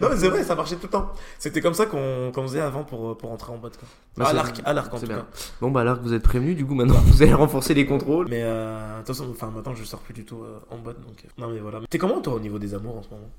[0.00, 1.12] Non, mais c'est vrai, ça marchait tout le temps.
[1.38, 3.88] C'était comme ça qu'on faisait avant pour, pour rentrer en boîte, quoi.
[4.16, 5.18] Bah, à l'arc, à l'arc en tout bien.
[5.18, 5.26] cas.
[5.60, 8.28] Bon, bah, alors que vous êtes prévenus, du coup, maintenant, vous allez renforcer les contrôles.
[8.28, 11.00] Mais euh, de toute façon, enfin, maintenant je sors plus du tout euh, en boîte
[11.00, 11.24] donc.
[11.24, 11.80] euh, Non, mais voilà.
[11.90, 13.30] T'es comment toi au niveau des amours en ce moment?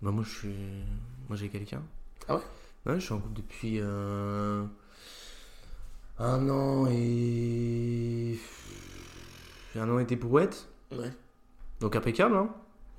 [0.00, 0.54] Bah, moi, je suis.
[1.28, 1.82] Moi, j'ai quelqu'un.
[2.28, 2.42] Ah ouais?
[2.86, 3.78] Ouais, je suis en couple depuis.
[3.80, 4.62] euh,
[6.18, 8.38] Un an et.
[9.76, 10.68] Un an et des brouettes.
[10.92, 11.10] Ouais.
[11.82, 12.48] Donc, impeccable, hein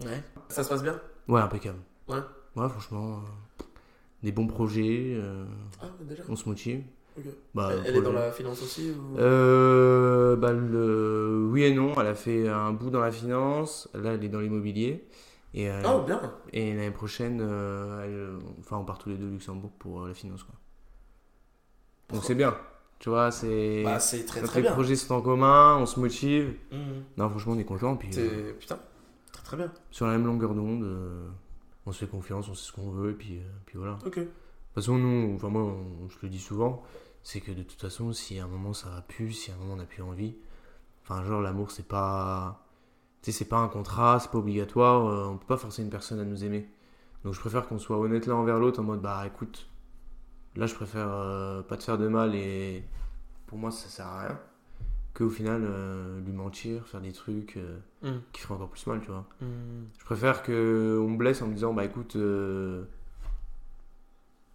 [0.03, 0.21] Ouais.
[0.49, 0.99] Ça se passe bien?
[1.27, 1.79] Ouais, impeccable.
[2.07, 2.17] Ouais.
[2.55, 3.19] Ouais, franchement.
[3.19, 3.63] euh,
[4.21, 5.13] Des bons projets.
[5.15, 5.45] euh,
[5.81, 6.83] Ah, déjà On se motive.
[7.17, 7.23] Ok.
[7.55, 9.17] Bah, elle, elle est dans la finance aussi ou...
[9.19, 11.47] Euh, bah, le...
[11.51, 14.39] Oui et non, elle a fait un bout dans la finance, là elle est dans
[14.39, 15.07] l'immobilier.
[15.53, 16.19] Et, euh, Oh, bien
[16.51, 18.03] et l'année prochaine, euh,
[18.39, 20.41] elle- enfin on part tous les deux au Luxembourg pour euh, la finance.
[20.43, 20.55] Quoi.
[22.09, 22.57] Donc c'est bien,
[23.03, 23.83] tu vois, c'est...
[23.83, 24.71] Bah, c'est très très bien.
[24.71, 26.55] projets sont en commun, on se motive.
[26.71, 27.03] Mhm.
[27.17, 27.97] Non, franchement, on est content.
[27.97, 28.53] Puis euh, C'est.
[28.59, 28.79] Putain,
[29.33, 29.69] très très bien.
[29.91, 31.27] sur la même longueur d'onde, euh,
[31.85, 33.95] on se fait confiance, on sait ce qu'on veut, et puis, euh, puis voilà.
[34.03, 34.13] De Ok.
[34.13, 34.29] toute
[34.73, 36.81] façon, nous, enfin moi, on- je le dis souvent,
[37.23, 39.57] c'est que de toute façon, si à un moment ça va plus, si à un
[39.57, 40.35] moment on n'a plus envie,
[41.03, 42.65] enfin, genre l'amour, c'est pas.
[43.21, 46.21] Tu sais, c'est pas un contrat, c'est pas obligatoire, on peut pas forcer une personne
[46.21, 46.69] à nous aimer.
[47.25, 49.67] Donc je préfère qu'on soit honnête l'un envers l'autre en mode, bah écoute,
[50.55, 52.83] là je préfère euh, pas te faire de mal et
[53.47, 54.39] pour moi ça sert à rien.
[55.13, 58.21] Qu'au final, euh, lui mentir, faire des trucs euh, Mhm.
[58.31, 59.27] qui feraient encore plus mal, tu vois.
[59.41, 59.87] Mhm.
[59.99, 62.85] Je préfère que on me blesse en me disant bah écoute, euh,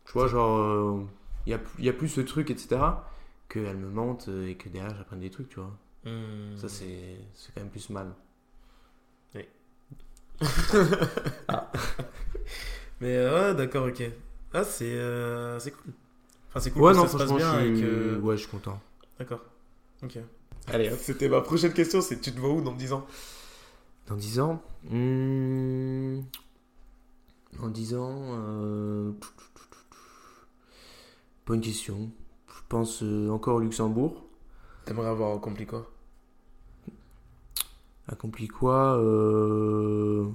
[0.04, 1.06] tu vois genre
[1.46, 2.80] il y, a, y a plus ce truc etc.
[3.48, 5.72] Qu'elle me mente et que derrière j'apprenne des trucs, tu vois.
[6.04, 6.56] Mhm.
[6.56, 8.12] Ça c'est c'est quand même plus mal.
[13.00, 14.02] Mais euh, ouais, d'accord, ok.
[14.52, 15.92] Ah, c'est euh, c'est cool.
[16.48, 17.84] Enfin, c'est cool ouais que non ça se passe bien je et suis...
[17.84, 18.18] que.
[18.20, 18.80] ouais je suis content.
[19.18, 19.40] D'accord.
[20.02, 20.18] Ok.
[20.68, 23.06] Allez C'était ma prochaine question c'est tu te vois où dans 10 ans?
[24.06, 26.20] Dans 10 ans, hmm,
[27.60, 29.12] En 10 ans, euh...
[31.46, 32.10] bonne question.
[32.48, 34.24] Je pense euh, encore au Luxembourg.
[34.86, 35.90] T'aimerais avoir accompli quoi?
[38.08, 40.28] Accompli quoi euh...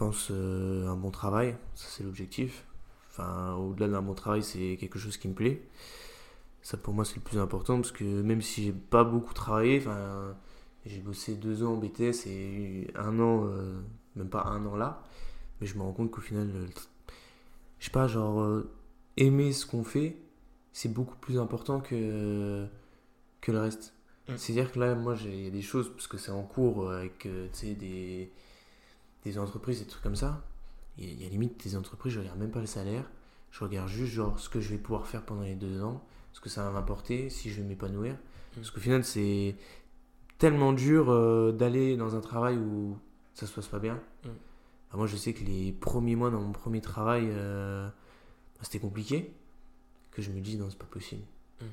[0.00, 2.64] Pense euh, un bon travail, ça c'est l'objectif.
[3.10, 5.60] Enfin, au-delà d'un bon travail, c'est quelque chose qui me plaît.
[6.62, 9.78] Ça pour moi c'est le plus important parce que même si j'ai pas beaucoup travaillé,
[9.78, 10.34] enfin,
[10.86, 13.78] j'ai bossé deux ans en BTS et un an, euh,
[14.16, 15.02] même pas un an là,
[15.60, 16.66] mais je me rends compte qu'au final, euh,
[17.78, 18.70] je sais pas, genre euh,
[19.18, 20.16] aimer ce qu'on fait,
[20.72, 22.66] c'est beaucoup plus important que
[23.42, 23.92] que le reste.
[24.28, 24.36] Mm.
[24.36, 26.88] C'est-à-dire que là, moi, j'ai il y a des choses parce que c'est en cours
[26.88, 28.32] euh, avec, euh, tu sais, des
[29.24, 30.42] des entreprises, des trucs comme ça.
[30.98, 33.04] Il y a- limite des entreprises, je regarde même pas le salaire.
[33.50, 36.02] Je regarde juste genre ce que je vais pouvoir faire pendant les deux ans,
[36.32, 38.16] ce que ça va m'apporter, si je vais m'épanouir.
[38.54, 39.56] Parce qu'au final, c'est
[40.38, 42.96] tellement dur euh, d'aller dans un travail où
[43.34, 43.94] ça se passe pas bien.
[44.24, 44.28] Mm.
[44.90, 48.78] Bah, moi, je sais que les premiers mois dans mon premier travail, euh, bah, c'était
[48.80, 49.32] compliqué.
[50.12, 51.22] Que je me dis, non, c'est pas possible.
[51.60, 51.64] Mm.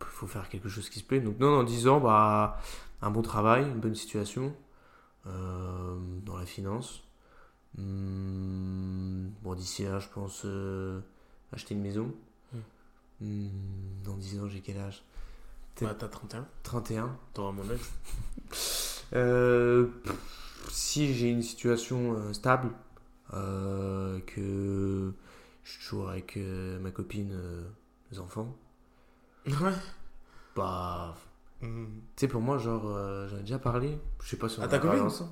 [0.00, 1.20] Il faut faire quelque chose qui se plaît.
[1.20, 2.60] Donc, non, dans 10 ans, bah,
[3.02, 4.54] un bon travail, une bonne situation
[5.24, 7.02] dans la finance.
[7.76, 11.00] Hmm, bon, d'ici là, je pense euh,
[11.52, 12.12] acheter une maison.
[12.52, 12.58] Mm.
[13.20, 15.02] Hmm, dans 10 ans, j'ai quel âge?
[15.80, 17.16] Bah, t'as 31, 31.
[17.34, 17.80] t'auras mon âge.
[19.14, 22.70] Euh, pff, si j'ai une situation euh, stable,
[23.32, 25.14] euh, que
[25.64, 27.62] je suis toujours avec euh, ma copine, euh,
[28.12, 28.54] les enfants,
[29.46, 29.72] Ouais.
[30.54, 31.16] bah,
[31.60, 31.84] Mm.
[31.86, 34.62] tu sais, pour moi, genre, euh, j'en ai déjà parlé, je sais pas si on
[34.62, 35.30] a parlé ensemble.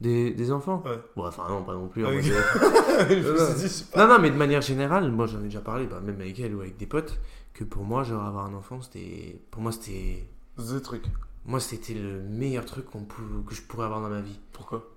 [0.00, 0.82] Des, des enfants?
[0.84, 0.98] Ouais.
[1.14, 2.04] Bon, enfin, non, pas non plus.
[2.04, 2.30] en Ah, mode, ok.
[2.30, 4.06] euh, Je dit, pas.
[4.06, 6.54] Non, non, mais de manière générale, moi j'en ai déjà parlé, bah, même avec elle
[6.56, 7.20] ou avec des potes,
[7.54, 9.40] que pour moi, genre, avoir un enfant, c'était.
[9.52, 10.26] Pour moi, c'était.
[10.58, 11.04] The truc.
[11.46, 14.38] Moi, c'était le meilleur truc qu'on pou- que je pourrais avoir dans ma vie.
[14.52, 14.88] Pourquoi?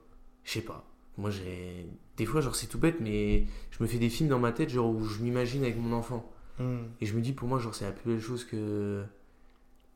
[0.44, 0.84] Je sais pas.
[1.18, 1.88] Moi, j'ai.
[2.18, 4.70] Des fois, genre, c'est tout bête, mais je me fais des films dans ma tête,
[4.70, 6.30] genre, où je m'imagine avec mon enfant.
[6.60, 6.78] Mm.
[7.02, 9.04] Et je me dis, pour moi, genre, c'est la plus belle chose que.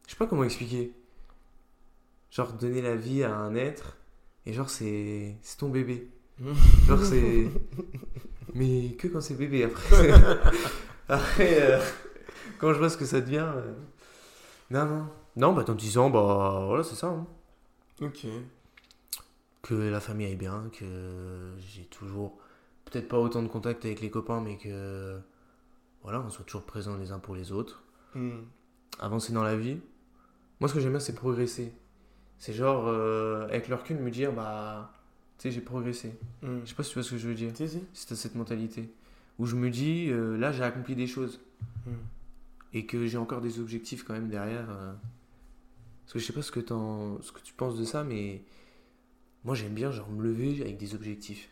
[0.10, 0.92] Je sais pas comment expliquer.
[2.32, 3.96] Genre, donner la vie à un être,
[4.48, 5.36] et genre, c'est.
[5.44, 6.10] C'est ton bébé.
[6.88, 7.48] Genre, c'est.
[8.56, 10.12] Mais que quand c'est bébé, après.
[11.10, 11.80] après, euh,
[12.58, 13.46] quand je vois ce que ça devient.
[13.56, 13.74] euh,
[14.72, 15.08] Non, non.
[15.36, 17.08] Non, bah, dans 10 ans, bah, voilà, c'est ça.
[17.10, 17.28] hein.
[18.02, 18.26] Ok.
[19.62, 22.40] que la famille aille bien, que j'ai toujours
[22.86, 25.20] peut-être pas autant de contact avec les copains, mais que
[26.02, 27.84] voilà, on soit toujours présents les uns pour les autres,
[28.16, 28.40] Mm.
[29.00, 29.78] avancer dans la vie.
[30.60, 31.74] Moi, ce que j'aime bien, c'est progresser.
[32.38, 34.94] C'est genre, euh, avec le recul, me dire, bah,
[35.38, 36.14] tu sais, j'ai progressé.
[36.42, 36.60] Mm.
[36.64, 37.52] Je sais pas si tu vois ce que je veux dire.
[37.56, 38.06] Si, si.
[38.08, 38.94] T'as cette mentalité.
[39.38, 41.40] Où je me dis, euh, là, j'ai accompli des choses.
[41.86, 41.92] Mm.
[42.74, 44.70] Et que j'ai encore des objectifs quand même derrière.
[44.70, 44.94] euh.
[46.04, 48.44] Parce que je sais pas ce que, ce que tu penses de ça, mais
[49.44, 51.50] moi, j'aime bien, genre, me lever avec des objectifs.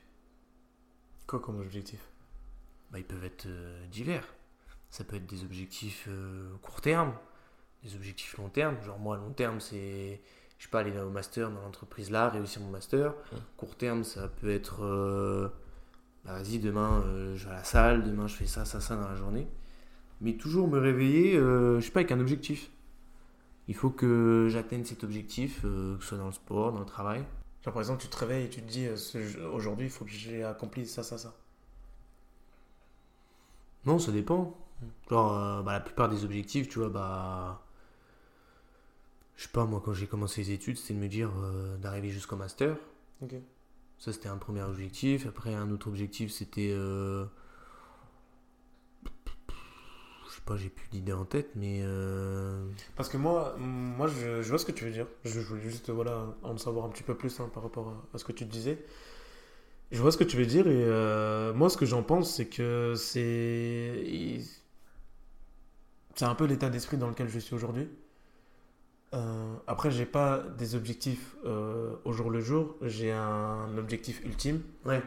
[1.27, 1.99] Quoi comme objectif?
[2.91, 4.25] Bah, ils peuvent être euh, divers.
[4.89, 6.07] Ça peut être des objectifs
[6.61, 7.13] court terme,
[7.83, 8.75] des objectifs long terme.
[8.83, 10.21] Genre moi, long terme, c'est,
[10.57, 13.13] je sais pas, aller au master dans l'entreprise là, réussir mon master.
[13.31, 13.39] Ouais.
[13.57, 15.49] Court terme, ça peut être, euh,
[16.25, 18.95] bah, vas-y, demain, euh, je vais à la salle, demain, je fais ça, ça, ça
[18.95, 19.47] dans la journée.
[20.21, 22.71] Mais toujours me réveiller, euh, je sais pas, avec un objectif.
[23.67, 26.85] Il faut que j'atteigne cet objectif, euh, que ce soit dans le sport, dans le
[26.85, 27.23] travail.
[27.63, 28.87] Genre, par exemple, tu te réveilles et tu te dis,
[29.53, 31.35] aujourd'hui, il faut que j'ai accompli ça, ça, ça.
[33.85, 34.57] Non, ça dépend.
[34.81, 34.85] Mm.
[35.09, 37.63] Genre, bah, la plupart des objectifs, tu vois, bah.
[39.37, 42.09] Je sais pas, moi, quand j'ai commencé les études, c'était de me dire euh, d'arriver
[42.09, 42.75] jusqu'au master.
[43.99, 45.25] Ça, c'était un premier objectif.
[45.27, 46.71] Après, un autre objectif, c'était.
[46.73, 47.25] euh,
[50.29, 51.81] Je sais pas, j'ai plus d'idées en tête, mais.
[51.83, 55.07] euh, Parce que moi, moi je, je vois ce que tu veux dire.
[55.23, 58.17] Je voulais juste voilà, en savoir un petit peu plus hein, par rapport à, à
[58.17, 58.83] ce que tu disais.
[59.91, 62.93] Je vois ce que tu veux dire et moi, ce que j'en pense, c'est que
[62.95, 64.39] c'est.
[66.15, 67.87] C'est un peu l'état d'esprit dans lequel je suis aujourd'hui.
[69.13, 72.75] Euh, après, j'ai pas des objectifs euh, au jour le jour.
[72.81, 74.61] J'ai un objectif ultime.
[74.85, 75.01] Ouais.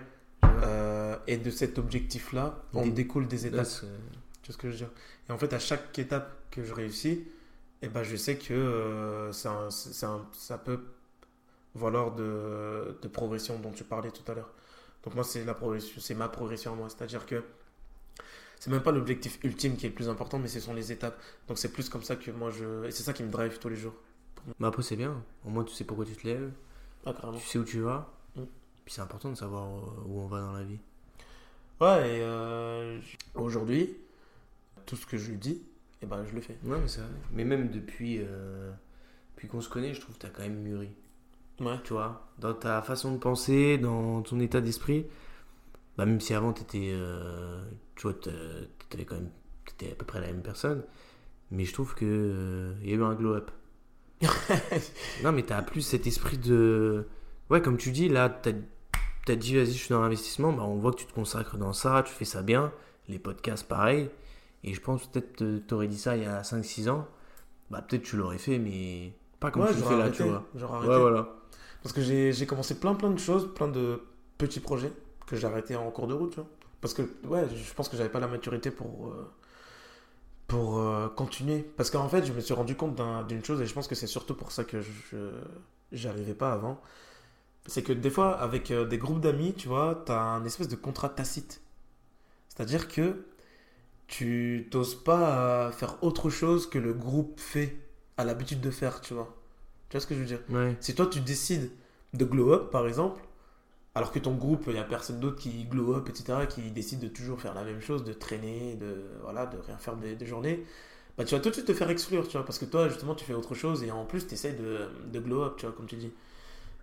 [0.45, 3.59] Euh, et de cet objectif-là, on Des- découle des étapes.
[3.67, 3.89] Là,
[4.43, 4.91] Tu vois ce que je veux dire?
[5.29, 7.25] Et en fait, à chaque étape que je réussis,
[7.83, 10.81] eh ben, je sais que euh, un- c'est un- ça peut
[11.75, 14.51] valoir de, de progression dont tu parlais tout à l'heure.
[15.05, 16.89] Donc moi, c'est la progression, c'est ma progression à moi.
[16.89, 17.43] C'est-à-dire que
[18.61, 21.19] c'est même pas l'objectif ultime qui est le plus important, mais ce sont les étapes.
[21.49, 22.85] Donc c'est plus comme ça que moi je...
[22.87, 23.95] Et c'est ça qui me drive tous les jours.
[24.59, 25.23] Mais après, c'est bien.
[25.47, 26.53] Au moins, tu sais pourquoi tu te lèves,
[27.07, 27.39] Ah, carrément.
[27.39, 28.13] tu sais où tu vas.
[28.37, 28.43] Mm.
[28.85, 30.79] Puis c'est important de savoir euh, où on va dans la vie.
[31.81, 33.01] Ouais, et euh,
[33.35, 33.97] aujourd'hui,
[34.85, 35.63] tout ce que je lui dis,
[36.03, 36.59] eh ben, je le fais.
[36.65, 37.11] Ouais, mais c'est vrai.
[37.33, 38.71] Mais même depuis, euh,
[39.35, 40.91] depuis qu'on se connaît, je trouve que t'as quand même mûri.
[41.61, 41.77] Ouais.
[41.85, 45.07] tu vois, dans ta façon de penser, dans ton état d'esprit.
[45.97, 47.63] Bah, même si avant, t'étais, euh,
[48.01, 48.17] tu vois,
[48.89, 49.29] t'avais quand même,
[49.67, 50.83] t'étais à peu près la même personne.
[51.51, 53.51] Mais je trouve que euh, il y a eu un glow-up.
[55.23, 57.07] Non, mais t'as plus cet esprit de.
[57.51, 58.53] Ouais, comme tu dis, là, t'as
[59.29, 60.51] as dit, vas-y, je suis dans l'investissement.
[60.51, 62.73] Bah, on voit que tu te consacres dans ça, tu fais ça bien.
[63.07, 64.09] Les podcasts, pareil.
[64.65, 67.07] Et je pense peut-être euh, t'aurais dit ça il y a 5-6 ans.
[67.71, 70.47] Bah, peut-être tu l'aurais fait, mais pas comme Ouais, tu le fais là, tu vois.
[70.55, 70.89] arrêté.
[70.91, 71.29] Ouais, voilà.
[71.83, 74.01] Parce que j'ai j'ai commencé plein plein de choses, plein de
[74.39, 74.93] petits projets
[75.27, 76.49] que j'ai arrêtés en cours de route, tu vois.
[76.81, 79.31] Parce que, ouais, je pense que j'avais pas la maturité pour, euh,
[80.47, 81.65] pour euh, continuer.
[81.77, 83.95] Parce qu'en fait, je me suis rendu compte d'un- d'une chose, et je pense que
[83.95, 85.17] c'est surtout pour ça que je
[85.93, 86.81] j'arrivais pas avant.
[87.67, 90.69] C'est que des fois, avec euh, des groupes d'amis, tu vois, tu as un espèce
[90.69, 91.63] de contrat tacite.
[92.49, 93.25] C'est-à-dire que
[94.09, 97.77] tu t'oses pas faire autre chose que le groupe fait,
[98.19, 99.37] a l'habitude de faire, tu vois.
[99.91, 100.41] Tu vois ce que je veux dire?
[100.51, 100.77] Ouais.
[100.81, 101.71] si toi tu décides
[102.15, 103.21] de glow up par exemple,
[103.95, 107.01] alors que ton groupe, il n'y a personne d'autre qui glow up, etc., qui décide
[107.01, 110.65] de toujours faire la même chose, de traîner, de, voilà, de rien faire des, journées,
[111.19, 113.15] bah tu vas tout de suite te faire exclure, tu vois, parce que toi justement
[113.15, 115.75] tu fais autre chose et en plus tu essaies de, de glow up, tu vois,
[115.75, 116.13] comme tu dis.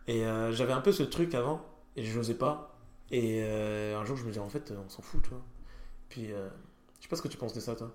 [0.07, 1.65] Et euh, j'avais un peu ce truc avant
[1.95, 2.77] et je n'osais pas.
[3.11, 5.41] Et euh, un jour je me disais en fait on s'en fout, tu vois.
[6.09, 6.47] Puis euh,
[6.99, 7.91] je sais pas ce que tu penses de ça toi.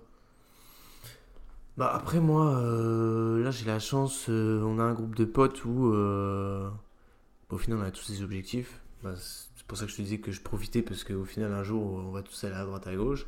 [1.77, 5.93] Bah après moi, euh, là j'ai la chance, on a un groupe de potes où
[5.93, 8.82] au final on a tous des objectifs.
[9.03, 11.63] Bah, c'est pour ça que je te disais que je profitais parce qu'au final un
[11.63, 13.25] jour on va tous aller à droite à gauche.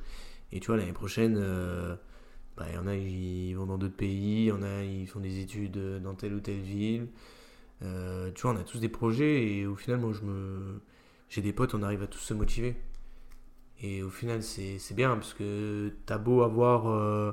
[0.51, 1.95] Et tu vois l'année prochaine, euh,
[2.57, 5.07] bah, il y en a ils vont dans d'autres pays, il y en a ils
[5.07, 7.07] font des études dans telle ou telle ville.
[7.81, 10.81] Euh, tu vois on a tous des projets et au final moi je me...
[11.29, 12.75] J'ai des potes, on arrive à tous se motiver.
[13.81, 16.87] Et au final c'est bien parce que t'as beau avoir...
[16.87, 17.31] euh,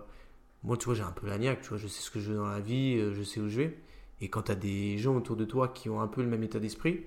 [0.64, 2.31] moi, tu vois, j'ai un peu la niaque, tu vois, je sais ce que je
[2.31, 3.78] veux dans la vie, euh, je sais où je vais.
[4.20, 6.42] Et quand tu as des gens autour de toi qui ont un peu le même
[6.44, 7.05] état d'esprit,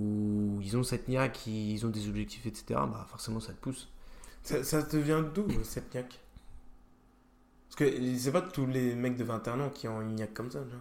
[0.00, 3.88] où ils ont cette niaque, ils ont des objectifs, etc., bah forcément ça te pousse.
[4.42, 6.20] Ça, ça te vient d'où cette niaque?
[7.68, 10.50] Parce que c'est pas tous les mecs de 21 ans qui ont une niaque comme
[10.50, 10.78] ça, vois.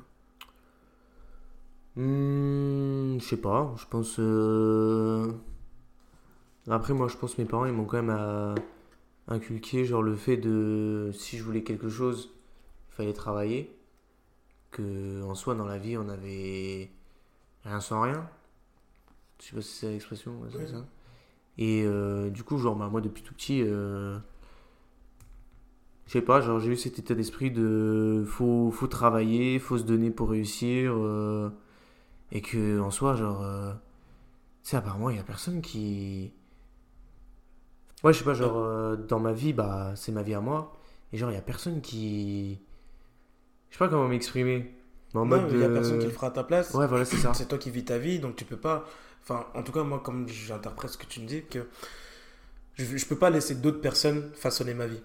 [1.96, 4.16] Hmm, je sais pas, je pense.
[4.20, 5.32] euh,
[6.70, 8.56] Après, moi, je pense que mes parents, ils m'ont quand même euh,
[9.28, 11.12] inculqué, genre, le fait de.
[11.14, 12.32] Si je voulais quelque chose,
[12.92, 13.76] il fallait travailler.
[14.72, 16.92] Que, en soi, dans la vie, on avait
[17.66, 18.30] rien sans rien.
[19.40, 20.68] Je sais pas si c'est l'expression, ouais, c'est Ouais.
[20.68, 20.86] ça.
[21.58, 23.62] Et euh, du coup, genre, bah, moi, depuis tout petit.
[23.64, 24.20] euh,
[26.08, 28.24] Je sais pas, genre, j'ai eu cet état d'esprit de.
[28.28, 30.94] Faut, faut travailler, faut se donner pour réussir.
[30.96, 31.50] euh,
[32.32, 33.44] et que en soi, genre.
[34.64, 34.78] Tu sais,
[35.12, 36.34] il y a personne qui.
[38.04, 40.74] Ouais, je sais pas, genre, dans ma vie, bah, c'est ma vie à moi.
[41.12, 42.60] Et genre, il y a personne qui.
[43.70, 44.76] Je sais pas comment m'exprimer.
[45.14, 45.52] En mode.
[45.52, 46.74] il y a personne qui le fera à ta place.
[46.74, 47.34] Ouais, voilà, c'est ça.
[47.34, 48.86] C'est toi qui vis ta vie, donc tu peux pas.
[49.24, 51.68] Enfin, en tout cas, moi, comme j'interprète ce que tu me dis, que
[52.76, 55.02] je, je peux pas laisser d'autres personnes façonner ma vie.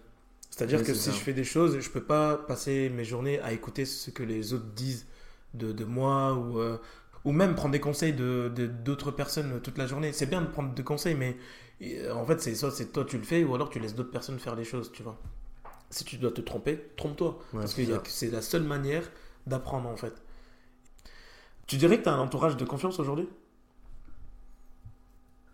[0.51, 1.13] C'est-à-dire Oui, que si ça.
[1.13, 4.53] je fais des choses, je peux pas passer mes journées à écouter ce que les
[4.53, 5.07] autres disent
[5.55, 6.79] de, de moi ou, euh,
[7.25, 8.49] ou même prendre des conseils de
[8.85, 10.13] d'autres personnes toute la journée.
[10.13, 11.37] C'est bien de prendre des conseils, mais
[11.83, 14.13] euh, en fait, c'est soit c'est toi tu le fais ou alors tu laisses d'autres
[14.13, 15.19] personnes faire les choses, tu vois.
[15.91, 17.39] Si tu dois te tromper, trompe-toi.
[17.53, 19.05] Ouais, Parce que c'est la seule manière
[19.47, 20.15] d'apprendre en fait.
[21.67, 23.29] Tu dirais que tu as un entourage de confiance aujourd'hui?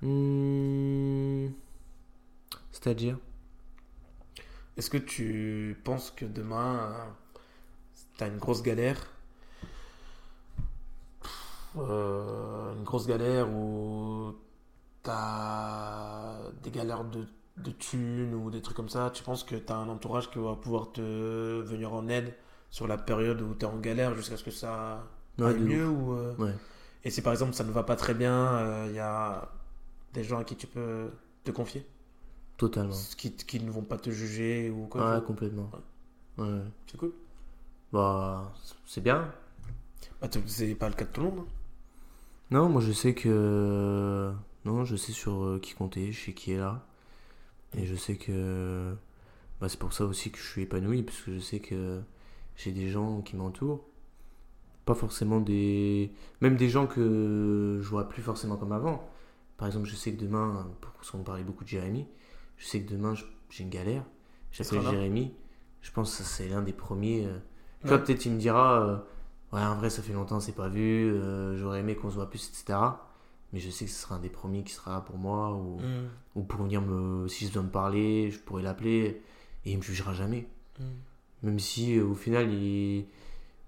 [0.03, 1.55] Hmm,
[2.73, 3.17] C'est-à-dire?
[4.77, 7.15] Est-ce que tu penses que demain,
[8.17, 9.07] tu as une grosse galère?
[11.77, 14.33] Euh, Une grosse galère où
[15.05, 17.27] tu as des galères de,
[17.59, 19.11] de thunes ou des trucs comme ça?
[19.15, 21.01] Tu penses que tu as un entourage qui va pouvoir te
[21.63, 22.35] venir en aide?
[22.71, 25.05] Sur la période où tu es en galère jusqu'à ce que ça
[25.39, 26.55] Ouais, aille mieux ou, euh, Ouais.
[27.05, 29.49] Et si par exemple ça ne va pas très bien, il y a
[30.13, 31.11] des gens à qui tu peux
[31.45, 31.87] te confier
[32.59, 32.95] Totalement.
[33.17, 35.71] qui, qui ne vont pas te juger ou quoi Ouais, complètement.
[36.37, 36.61] Ouais.
[36.87, 37.13] C'est cool.
[37.93, 38.53] Bah,
[38.87, 39.33] c'est bien.
[40.21, 41.39] Bah, c'est pas le cas de tout le monde.
[41.41, 41.47] hein.
[42.51, 44.31] Non, moi je sais que.
[44.67, 46.85] Non, je sais sur euh, qui compter, je sais qui est là.
[47.75, 48.95] Et je sais que.
[49.61, 52.01] Bah, c'est pour ça aussi que je suis épanoui, parce que je sais que
[52.63, 53.85] j'ai des gens qui m'entourent.
[54.85, 56.13] Pas forcément des.
[56.41, 59.09] Même des gens que je vois plus forcément comme avant.
[59.57, 62.07] Par exemple, je sais que demain, parce qu'on parlait beaucoup de Jérémy,
[62.57, 63.15] je sais que demain
[63.51, 64.05] j'ai une galère.
[64.53, 64.81] J'appelle.
[64.83, 65.33] Jérémy.
[65.83, 67.27] Je pense que c'est l'un des premiers.
[67.27, 67.39] euh,
[67.81, 67.97] tu Ouais.
[67.97, 68.97] vois, peut-être il me dira, euh,
[69.53, 72.29] ouais, en vrai, ça fait longtemps, c'est pas vu, euh, j'aurais aimé qu'on se voit
[72.29, 72.79] plus, etc.
[73.53, 75.79] Mais je sais que ce sera un des premiers qui sera là pour moi, ou,
[75.81, 76.09] Mm.
[76.37, 77.27] ou pour venir me.
[77.29, 79.23] Si je dois me parler, je pourrais l'appeler,
[79.65, 80.47] et il me jugera jamais.
[80.79, 80.85] Mm.
[81.43, 83.07] Même si, euh, au final, il-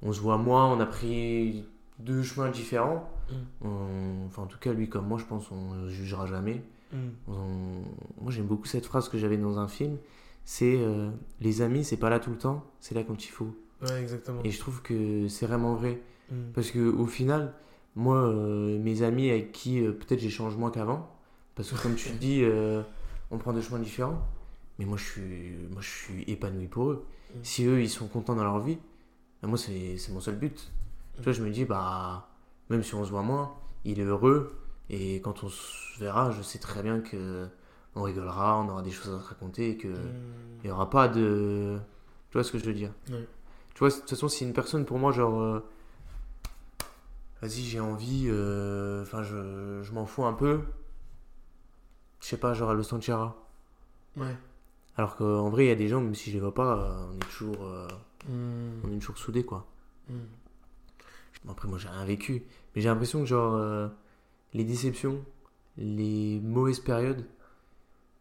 [0.03, 1.65] on se voit moins, on a pris
[1.99, 3.09] deux chemins différents.
[3.31, 3.35] Mm.
[3.67, 6.63] On- Enfin, en tout cas, lui comme moi, je pense on ne jugera jamais.
[6.93, 6.97] Mm.
[7.29, 7.83] On-
[8.23, 9.97] Moi, j'aime beaucoup cette phrase que j'avais dans un film.
[10.45, 13.55] C'est euh, les amis, c'est pas là tout le temps, c'est là quand il faut.
[13.83, 14.41] Ouais, exactement.
[14.45, 16.01] Et je trouve que c'est vraiment vrai.
[16.31, 16.35] Mm.
[16.55, 17.53] Parce que au final,
[17.97, 21.09] moi, euh, mes amis avec qui euh, peut-être j'échange moins qu'avant,
[21.55, 22.43] parce que comme tu le dis,
[23.31, 24.21] on prend deux chemins différents.
[24.79, 27.05] Mais moi, je suis, moi, je suis épanoui pour eux.
[27.43, 28.79] Si eux, ils sont contents dans leur vie,
[29.43, 30.71] bah, moi, c'est mon seul but.
[31.17, 32.29] Tu vois, je me dis, bah,
[32.71, 34.57] même si on se voit moins, il est heureux.
[34.91, 37.49] Et quand on se verra, je sais très bien que
[37.95, 40.11] on rigolera, on aura des choses à se raconter et que Mm.
[40.63, 41.79] il n'y aura pas de.
[42.31, 42.91] Tu vois ce que je veux dire?
[43.75, 45.41] Tu vois, de toute façon, si une personne pour moi, genre.
[45.41, 45.61] euh,
[47.41, 48.27] Vas-y, j'ai envie.
[48.29, 50.61] euh, Enfin, je, je m'en fous un peu.
[52.21, 53.37] Je sais pas, genre, elle le sentira.
[54.17, 54.37] Ouais.
[54.97, 57.07] Alors qu'en vrai, il y a des gens, même si je les vois pas, euh,
[57.13, 57.89] on est toujours, euh,
[58.29, 58.81] Mm.
[58.85, 59.67] on est toujours soudés, quoi.
[60.09, 60.15] Mm.
[61.45, 62.45] Bon, Après, moi, j'ai rien vécu.
[62.75, 63.89] Mais j'ai l'impression que, genre, euh,
[64.55, 65.25] les déceptions,
[65.77, 67.25] les mauvaises périodes,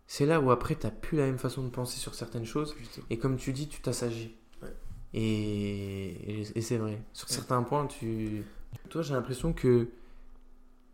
[0.08, 2.74] c'est là où après, t'as plus la même façon de penser sur certaines choses.
[2.74, 3.02] Putain.
[3.10, 4.36] Et comme tu dis, tu t'assagis.
[4.62, 4.74] Ouais.
[5.14, 7.02] Et, c'est vrai.
[7.14, 7.36] Sur Ouais.
[7.36, 8.44] certains points, tu.
[8.90, 9.90] Toi, j'ai l'impression que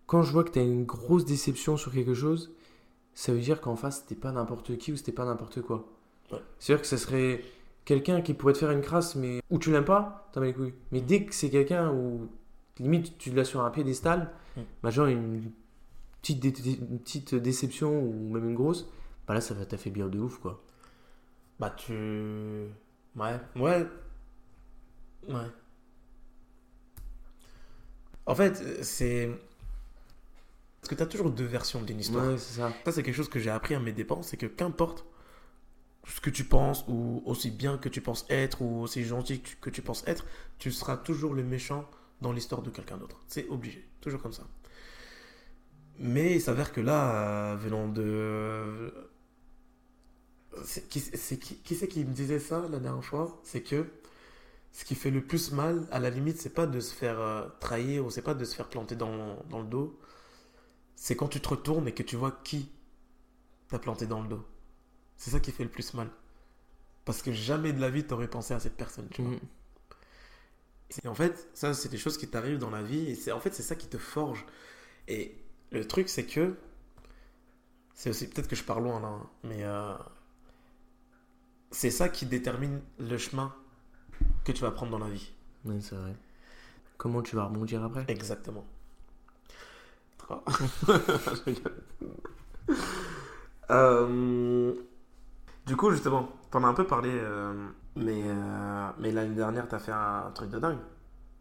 [0.08, 2.52] quand je vois que tu as une grosse déception sur quelque chose,
[3.20, 5.88] ça veut dire qu'en face, c'était pas n'importe qui ou c'était pas n'importe quoi.
[6.32, 6.38] Ouais.
[6.60, 7.42] C'est-à-dire que ça serait
[7.84, 10.54] quelqu'un qui pourrait te faire une crasse, mais où tu l'aimes pas, t'en mets les
[10.54, 10.74] couilles.
[10.92, 12.30] Mais dès que c'est quelqu'un où
[12.78, 14.62] limite tu l'as sur un piédestal, Mm.
[14.84, 15.52] bah, genre une
[16.22, 18.88] petite, dé- dé- une petite déception ou même une grosse,
[19.28, 20.62] bah là, ça va t'affaiblir de ouf, quoi.
[21.60, 21.94] Bah, tu.
[23.16, 23.40] Ouais.
[23.56, 23.88] Ouais.
[25.28, 25.36] Ouais.
[28.26, 29.30] En fait, c'est.
[30.88, 32.26] Parce que t'as toujours deux versions d'une histoire.
[32.26, 32.72] Ouais, ça.
[32.86, 35.06] Ça, c'est quelque chose que j'ai appris à mes dépens, c'est que qu'importe
[36.08, 39.70] ce que tu penses, ou aussi bien que tu penses être, ou aussi gentil que
[39.70, 40.26] tu, tu penses être,
[40.60, 41.90] tu seras toujours le méchant
[42.22, 43.20] dans l'histoire de quelqu'un d'autre.
[43.28, 44.48] C'est obligé, toujours comme ça.
[46.00, 48.94] Mais il s'avère que là, euh, venant de...
[50.64, 53.40] C'est- Qui c'est qui, qui c'est qui me disait ça la dernière fois?
[53.44, 53.86] C'est que
[54.72, 57.48] ce qui fait le plus mal, à la limite, c'est pas de se faire euh,
[57.60, 60.00] trahir ou c'est pas de se faire planter dans, dans le dos.
[60.98, 62.70] C'est quand tu te retournes et que tu vois qui
[63.70, 64.46] t'a planté dans le dos.
[65.18, 66.10] C'est ça qui fait le plus mal.
[67.06, 69.10] Parce que jamais de la vie t'aurais pensé à cette personne.
[69.10, 69.34] Tu vois.
[69.34, 69.40] Mm.
[71.04, 73.10] Et en fait, ça, c'est des choses qui t'arrivent dans la vie.
[73.10, 74.46] Et c'est en fait, c'est ça qui te forge.
[75.08, 75.38] Et
[75.72, 76.56] le truc, c'est que.
[77.94, 78.28] C'est aussi.
[78.30, 79.08] Peut-être que je parle loin là.
[79.08, 79.64] hein, mais.
[79.64, 79.94] euh,
[81.72, 83.54] c'est ça qui détermine le chemin
[84.46, 85.32] que tu vas prendre dans la vie.
[85.66, 86.16] Ouais, c'est vrai.
[86.98, 88.06] Comment tu vas rebondir après?
[88.08, 88.66] Exactement.
[90.28, 90.44] Trois.
[90.50, 91.74] Je rigole.
[93.70, 94.74] Euh,
[95.66, 97.54] du coup, justement, t'en as un peu parlé, euh,
[97.96, 100.80] mais, euh, mais l'année dernière, t'as fait un truc de dingue.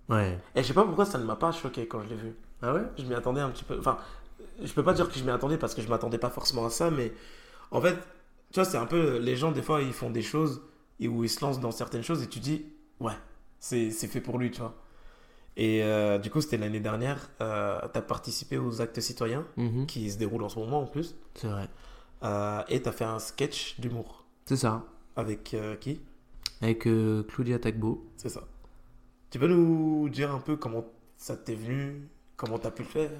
[0.08, 0.38] Ouais.
[0.54, 2.34] Et je sais pas pourquoi ça ne m'a pas choqué quand je l'ai vu.
[2.62, 2.82] Ah ouais?
[2.96, 3.76] Je m'y attendais un petit peu.
[3.78, 3.98] Enfin,
[4.62, 6.70] je peux pas dire que je m'y attendais parce que je m'attendais pas forcément à
[6.70, 7.12] ça, mais
[7.72, 7.96] en fait,
[8.52, 9.18] tu vois, c'est un peu.
[9.18, 10.62] Les gens, des fois, ils font des choses
[11.00, 12.64] et où ils se lancent dans certaines choses et tu dis,
[13.00, 13.16] ouais,
[13.58, 14.74] c'est fait pour lui, tu vois.
[15.58, 17.30] Et euh, du coup, c'était l'année dernière.
[17.40, 19.86] Euh, tu as participé aux actes citoyens Mhm.
[19.86, 21.14] qui se déroulent en ce moment en plus.
[21.34, 21.68] C'est vrai.
[22.22, 24.24] Euh, et tu as fait un sketch d'humour.
[24.44, 24.84] C'est ça.
[25.16, 26.00] Avec euh, qui?
[26.62, 26.86] Avec
[27.28, 28.06] Claudia Tagbo.
[28.16, 28.42] C'est ça.
[29.30, 30.84] Tu peux nous dire un peu comment
[31.16, 33.10] ça t'est venu Comment t'as pu le faire?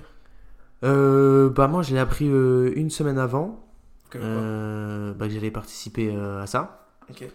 [0.83, 3.64] Bah moi, je l'ai appris une semaine avant
[4.11, 6.87] Que- bah, j'allais participer à ça.
[7.11, 7.27] Ok.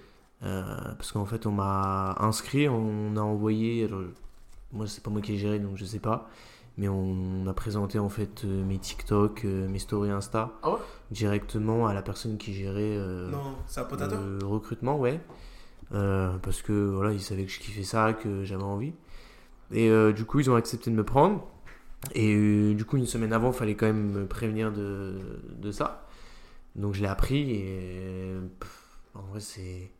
[0.42, 3.86] Parce qu'en fait, on m'a inscrit, on a envoyé.
[3.86, 4.02] Alors,
[4.74, 6.30] moi, c'est pas moi qui ai géré, donc je sais pas.
[6.78, 10.78] Mais on a présenté en fait euh, mes TikTok, euh, mes stories Insta Ah ouais?
[11.12, 13.56] directement à la personne qui gérait euh, Non,
[14.40, 15.20] le recrutement, ouais.
[15.94, 18.94] Euh, parce que voilà, ils savaient que je kiffais ça, que j'avais envie.
[19.72, 21.46] Et euh, du coup, ils ont accepté de me prendre.
[22.16, 25.20] Et euh, du coup, une semaine avant, il fallait quand même me prévenir de,
[25.58, 26.08] de ça.
[26.76, 29.92] Donc je l'ai appris et pff, en vrai, c'est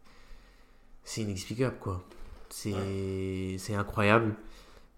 [1.04, 2.02] c'est inexplicable quoi.
[2.50, 4.36] C'est c'est incroyable.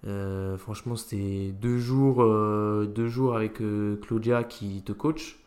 [0.05, 5.39] Euh, franchement, c'était deux jours, euh, deux jours avec euh, Claudia qui te coach.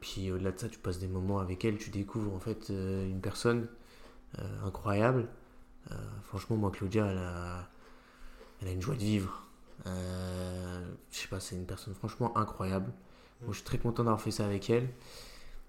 [0.00, 3.20] Puis au-delà de ça, tu passes des moments avec elle, tu découvres en fait une
[3.20, 3.66] personne
[4.64, 5.28] incroyable.
[6.22, 7.68] Franchement, moi, Claudia, elle a,
[8.62, 9.46] elle a une joie de vivre.
[9.84, 12.90] Je sais pas, c'est une personne franchement incroyable.
[13.42, 14.88] Moi, je suis très content d'avoir fait ça avec elle.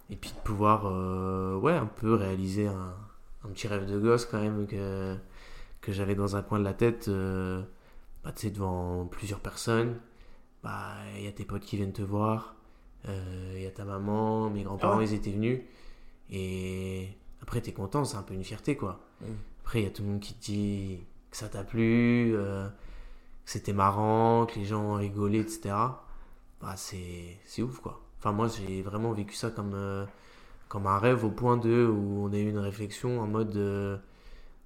[0.09, 0.85] Et puis de pouvoir,
[1.61, 2.95] ouais, un peu réaliser un,
[3.43, 5.17] un petit rêve de gosse quand même que,
[5.81, 7.07] que j'avais dans un coin de la tête.
[7.07, 7.63] euh,
[8.23, 9.99] bah, tu sais, devant plusieurs personnes.
[10.63, 12.55] Bah, il y a tes potes qui viennent te voir.
[13.07, 15.61] euh, Il y a ta maman, mes grands-parents, Ah ils étaient venus.
[16.31, 17.09] Et
[17.41, 18.99] après, t'es content, c'est un peu une fierté, quoi.
[19.21, 19.25] Mm.
[19.63, 20.99] Après, il y a tout le monde qui te dit
[21.31, 22.33] que ça t'a plu.
[22.35, 22.67] euh,
[23.45, 25.75] c'était marrant, que les gens rigolaient, etc.
[26.61, 28.01] Bah, c'est c'est ouf, quoi.
[28.19, 29.75] Enfin, moi, j'ai vraiment vécu ça comme,
[30.69, 33.57] comme un rêve au point de où on a eu une réflexion en mode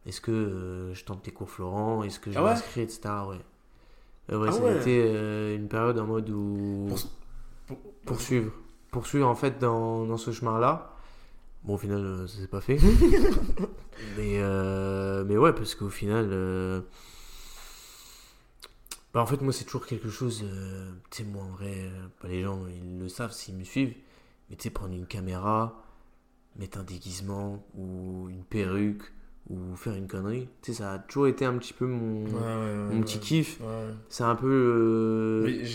[0.06, 2.04] est-ce que euh, je tente tes cours Florent?
[2.04, 2.50] Est-ce que je Ah ouais?
[2.52, 3.02] m'inscris, etc.
[3.28, 3.38] Ouais.
[4.32, 6.88] Euh, ouais, Ah ça a été une période en mode où.
[6.90, 7.00] Pour-
[7.68, 8.52] pour- poursuivre.
[8.92, 10.92] Poursuivre en fait dans, dans ce chemin-là.
[11.64, 12.78] Bon, au final, euh, ça s'est pas fait.
[14.18, 14.40] mais,
[15.26, 16.30] mais ouais, parce qu'au final.
[19.14, 20.44] bah, en fait, moi, c'est toujours quelque chose.
[20.44, 23.64] euh, tu sais, moi, en vrai, euh, pas les gens, ils le savent s'ils me
[23.64, 23.96] suivent.
[24.50, 25.82] Mais tu sais, prendre une caméra,
[26.56, 29.12] mettre un déguisement ou une perruque
[29.50, 32.32] ou faire une connerie, tu sais, ça a toujours été un petit peu mon, Ouais,
[32.34, 32.40] ouais,
[32.90, 33.60] ouais, mon petit kiff.
[34.10, 34.48] C'est un peu.
[34.48, 35.66] euh,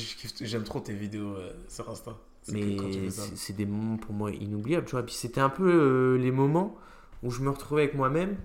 [0.40, 2.16] j'aime trop tes vidéos euh, sur Insta.
[2.52, 5.04] Mais c'est c'est des moments pour moi inoubliables, tu vois.
[5.04, 6.74] Puis c'était un peu euh, les moments
[7.22, 8.36] où je me retrouvais avec moi-même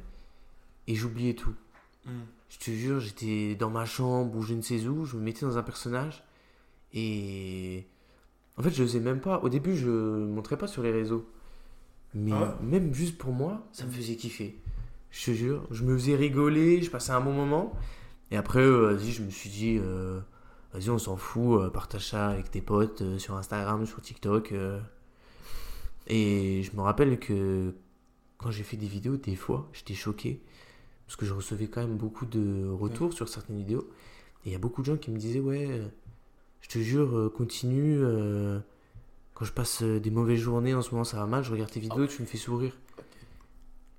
[0.88, 1.54] et j'oubliais tout.
[2.06, 2.12] Mm.
[2.50, 5.46] Je te jure, j'étais dans ma chambre ou je ne sais où, je me mettais
[5.46, 6.24] dans un personnage
[6.94, 7.86] et
[8.58, 9.40] en fait, je faisais même pas.
[9.40, 11.28] Au début, je montrais pas sur les réseaux,
[12.14, 12.66] mais Ah ouais?
[12.68, 14.60] même juste pour moi, ça me faisait kiffer.
[15.16, 17.72] Je te jure, je me faisais rigoler, je passais un bon moment.
[18.32, 20.20] Et après, euh, vas-y, je me suis dit, euh,
[20.74, 24.54] vas-y, on s'en fout, euh, partage ça avec tes potes sur Instagram, sur TikTok.
[26.08, 27.74] Et je me rappelle que
[28.38, 30.42] quand j'ai fait des vidéos, des fois, j'étais choqué.
[31.08, 33.90] Parce que je recevais quand même beaucoup de retours sur certaines vidéos.
[34.44, 35.82] Et il y a beaucoup de gens qui me disaient, ouais,
[36.60, 38.02] je te jure, continue.
[39.34, 41.80] quand je passe des mauvaises journées, en ce moment ça va mal, je regarde tes
[41.80, 42.74] vidéos, tu me fais sourire.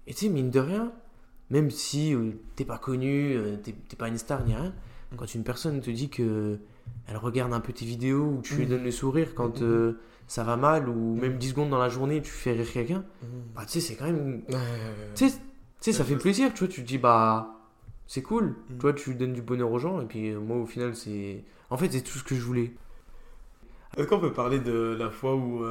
[0.06, 0.92] Et tu sais, mine de rien,
[1.50, 4.72] même si euh, t'es pas connu, euh, t'es t'es pas une star ni rien,
[5.12, 5.16] Mm.
[5.16, 6.58] quand une personne te dit que
[7.08, 8.68] elle regarde un peu tes vidéos ou tu lui Mm.
[8.68, 11.20] donnes le sourire quand euh, ça va mal ou Mm.
[11.20, 13.04] même 10 secondes dans la journée tu fais rire quelqu'un,
[13.54, 14.42] bah tu sais, c'est quand même.
[15.14, 15.28] Tu
[15.80, 17.52] sais, ça fait plaisir, tu vois, tu te dis bah
[18.08, 20.94] c'est cool, tu vois, tu donnes du bonheur aux gens et puis moi au final
[20.96, 21.44] c'est.
[21.70, 22.72] En fait, c'est tout ce que je voulais.
[23.96, 25.64] Est-ce qu'on peut parler de la fois où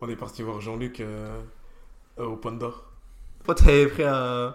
[0.00, 1.02] on est parti voir Jean-Luc
[2.16, 2.87] au Point d'Or?
[3.48, 4.54] Toi, t'avais pris un.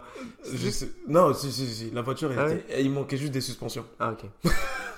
[0.53, 1.89] Je sais- Non, si, si, si.
[1.89, 3.87] La voiture, elle Ah était- il manquait juste des suspensions.
[3.99, 4.29] Ah, ok.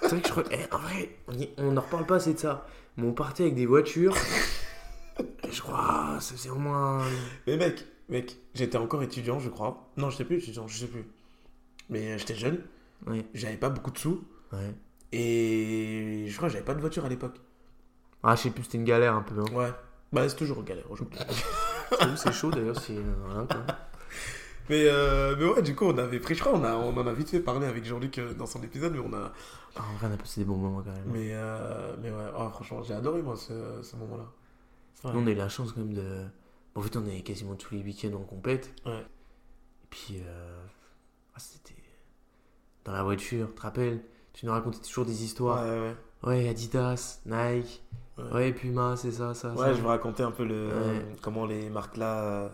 [0.02, 0.44] c'est vrai que je crois.
[0.52, 2.68] eh, en vrai, on y- on n'en reparle pas assez de ça.
[2.98, 4.14] Mais on partait avec des voitures.
[5.50, 7.04] Je crois, ça faisait au moins.
[7.48, 9.88] Mais mec, mec, j'étais encore étudiant, je crois.
[9.96, 11.06] Non, j'étais plus étudiant, je sais plus.
[11.90, 12.60] Mais euh, j'étais jeune,
[13.08, 14.26] Ouais, j'avais pas beaucoup de sous.
[14.52, 14.74] ouais.
[15.14, 17.38] Et je crois que j'avais pas de voiture à l'époque.
[18.24, 19.36] Ah, je sais plus, c'était une galère un peu.
[19.40, 19.54] Hein.
[19.54, 19.72] Ouais.
[20.12, 21.18] Bah, c'est toujours galère aujourd'hui.
[22.16, 22.98] c'est chaud d'ailleurs, c'est.
[23.26, 23.66] Voilà, quoi.
[24.70, 27.08] mais, euh, mais ouais, du coup, on avait pris, je crois, on, a, on en
[27.08, 29.32] a vite fait parler avec Jean-Luc euh, dans son épisode, mais on a.
[29.76, 31.04] Ah, en vrai, on a passé des bons moments quand même.
[31.08, 34.26] Mais, euh, mais ouais, oh, franchement, j'ai adoré, moi, ce, ce moment-là.
[35.04, 35.12] Ouais.
[35.14, 36.26] Nous, on a eu la chance quand même de.
[36.76, 38.74] En fait, on est quasiment tous les week-ends en compète.
[38.86, 39.00] Ouais.
[39.02, 40.58] Et puis, euh...
[41.36, 41.74] ah, c'était.
[42.86, 44.02] Dans la voiture, tu te rappelles?
[44.34, 45.64] Tu nous racontais toujours des Ouais, histoires.
[45.66, 45.96] ouais.
[46.24, 47.82] Ouais, Adidas, Nike.
[48.18, 48.52] Ouais.
[48.54, 49.50] Puma, c'est ça, ça.
[49.52, 49.74] Ouais, ça.
[49.74, 50.70] je vous racontais un peu le,
[51.22, 52.24] comment les marques là.
[52.24, 52.50] euh,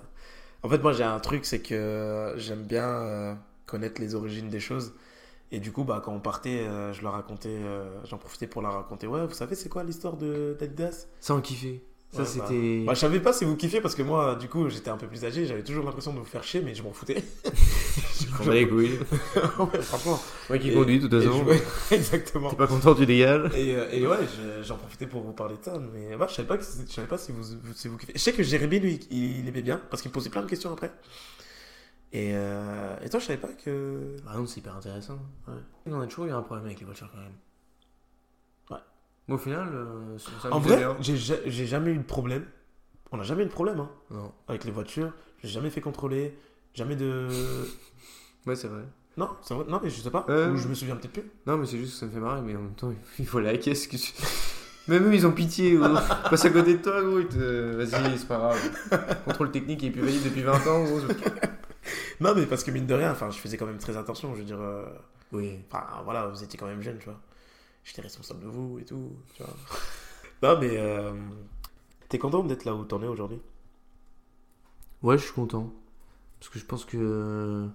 [0.63, 3.33] En fait, moi j'ai un truc, c'est que j'aime bien euh,
[3.65, 4.93] connaître les origines des choses.
[5.53, 8.61] Et du coup, bah, quand on partait, euh, je leur racontais, euh, j'en profitais pour
[8.61, 9.05] leur raconter.
[9.05, 11.07] Ouais, vous savez, c'est quoi l'histoire de d'Adidas?
[11.19, 11.81] Ça, on kiffait.
[12.11, 12.83] Ça, Ouais, c'était.
[12.85, 15.07] bah, Je savais pas si vous kiffiez parce que moi, du coup, j'étais un peu
[15.07, 17.23] plus âgé, j'avais toujours l'impression de vous faire chier, mais je m'en foutais.
[18.39, 18.97] On va les couilles.
[19.59, 20.19] Ouais, franchement.
[20.49, 21.45] Moi qui conduis, de toute façon.
[21.89, 22.49] je- exactement.
[22.49, 23.51] T'es pas content, dégages.
[23.55, 26.33] Et, euh, et ouais, je- j'en profitais pour vous parler de ça, mais ouais, je
[26.33, 27.43] savais pas, que je savais pas si vous,
[27.75, 28.13] si vous kiffez.
[28.15, 30.47] Je sais que Jérémy, lui, il, il aimait bien, parce qu'il me posait plein de
[30.49, 30.91] questions après.
[32.13, 34.15] Et, euh, et toi, je savais pas que...
[34.25, 35.17] Bah non, c'est hyper intéressant.
[35.47, 35.53] Ouais.
[35.85, 37.31] On a toujours eu un problème avec les voitures quand même.
[38.69, 38.83] Ouais.
[39.27, 42.45] Mais au final, euh, ça En vrai, j'ai jamais eu de problème.
[43.13, 44.31] On n'a jamais eu de problème hein, Non.
[44.49, 45.11] avec les voitures.
[45.43, 46.37] J'ai jamais fait contrôler,
[46.73, 47.27] jamais de...
[48.45, 48.83] Ouais, c'est vrai.
[49.17, 50.51] Non, c'est vrai, non, mais je sais pas, Euh.
[50.53, 51.23] ou je me souviens peut-être plus.
[51.45, 53.39] Non, mais c'est juste que ça me fait marrer, mais en même temps, il faut
[53.39, 53.87] la caisse.
[53.87, 54.13] Que tu...
[54.87, 55.75] Même eux, ils ont pitié.
[55.75, 55.87] gros.
[56.29, 57.19] Passe à côté de toi, gros.
[57.19, 59.21] ils te- Vas-y, c'est pas grave.
[59.25, 60.99] Contrôle technique est plus valide depuis 20 ans, gros.
[62.21, 64.39] Non, mais parce que mine de rien, enfin, je faisais quand même très attention, je
[64.39, 64.61] veux dire...
[64.61, 64.85] euh,
[65.31, 65.57] Oui.
[65.71, 67.19] Enfin, voilà, vous étiez quand même jeune, tu vois.
[67.83, 69.53] J'étais responsable de vous et tout, tu vois.
[70.55, 70.77] non, mais...
[70.77, 71.11] euh,
[72.09, 73.41] T'es content d'être là où t'en es aujourd'hui?
[75.01, 75.71] Ouais, je suis content.
[76.39, 77.67] Parce que je pense que.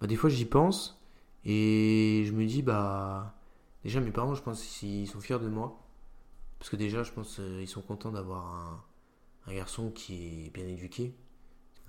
[0.00, 1.00] Bah, des fois, j'y pense.
[1.44, 3.34] Et je me dis, bah.
[3.84, 5.78] Déjà, mes parents, je pense qu'ils sont fiers de moi.
[6.58, 8.84] Parce que déjà, je pense qu'ils sont contents d'avoir un,
[9.50, 11.14] un garçon qui est bien éduqué.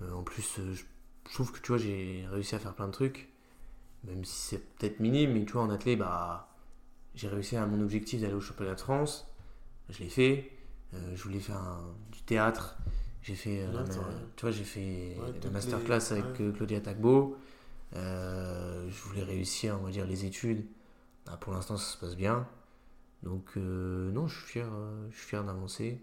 [0.02, 0.84] Euh, en plus, euh, je,
[1.28, 3.28] je trouve que tu vois, j'ai réussi à faire plein de trucs.
[4.04, 6.48] Même si c'est peut-être minime, mais tu vois, en athlète, bah.
[7.14, 9.26] J'ai réussi à mon objectif d'aller au championnat de France.
[9.88, 10.52] Je l'ai fait.
[10.94, 12.76] Euh, je voulais faire un- du théâtre.
[13.22, 13.88] J'ai fait, euh, Ouais,
[14.36, 16.46] tu vois, j'ai fait Ouais, la masterclass les- avec ouais.
[16.46, 17.36] euh, Claudia Tagbo.
[17.94, 20.66] Euh, je voulais réussir, on va dire, les études.
[21.26, 22.48] bah, pour l'instant, ça se passe bien.
[23.22, 26.02] Donc, euh, non, je suis fier, euh, je suis fier d'avancer.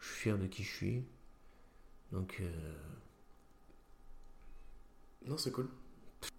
[0.00, 1.04] Je suis fier de qui je suis.
[2.12, 2.42] Donc,
[5.26, 5.68] Non, c'est cool.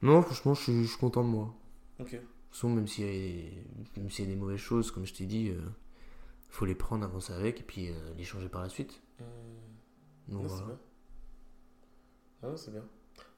[0.02, 1.54] non, franchement, je suis, je suis content de moi.
[2.00, 2.12] Ok.
[2.14, 3.64] De toute façon, même s'il y, a des-
[3.98, 5.62] même s'il y a des mauvaises choses, comme je t'ai dit, il
[6.50, 9.02] faut les prendre, avancer avec et puis euh, les changer par la suite.
[10.28, 10.66] Donc, Non, c'est voilà.
[10.66, 10.80] bien.
[12.44, 12.84] Ah, c'est bien.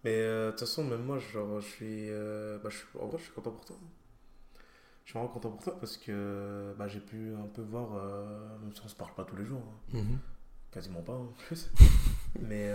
[0.03, 2.87] Mais euh, de toute façon, même moi, genre, je suis, euh, bah, je suis.
[2.99, 3.77] En vrai, je suis content pour toi.
[5.05, 8.57] Je suis vraiment content pour toi parce que bah, j'ai pu un peu voir, euh,
[8.59, 9.61] même si on se parle pas tous les jours,
[9.93, 10.19] hein, Mhm.
[10.71, 11.69] quasiment pas en plus.
[12.39, 12.69] mais,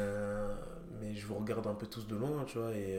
[1.01, 2.99] mais je vous regarde un peu tous de loin, tu vois, et,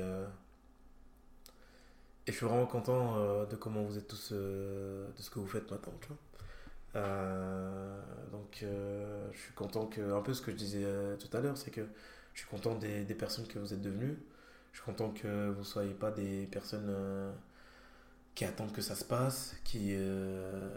[2.27, 5.39] et je suis vraiment content euh, de comment vous êtes tous, euh, de ce que
[5.39, 6.17] vous faites maintenant, tu vois.
[6.95, 8.01] Euh,
[8.31, 8.65] donc,
[9.31, 10.85] je suis content que, un peu ce que je disais
[11.19, 11.81] tout à l'heure, c'est que
[12.33, 14.17] je suis content des, des personnes que vous êtes devenues.
[14.71, 17.31] Je suis content que vous soyez pas des personnes euh,
[18.35, 20.69] qui attendent que ça se passe, qui, euh,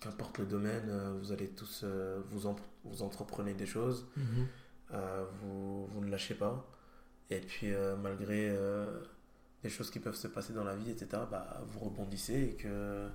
[0.00, 4.46] qu'importe le domaine, euh, vous allez tous euh, vous, en- vous entreprenez des choses, Mhm.
[5.42, 6.66] vous, vous ne lâchez pas.
[7.30, 8.56] Et puis, malgré
[9.64, 13.08] des choses qui peuvent se passer dans la vie, etc., bah, vous rebondissez et que.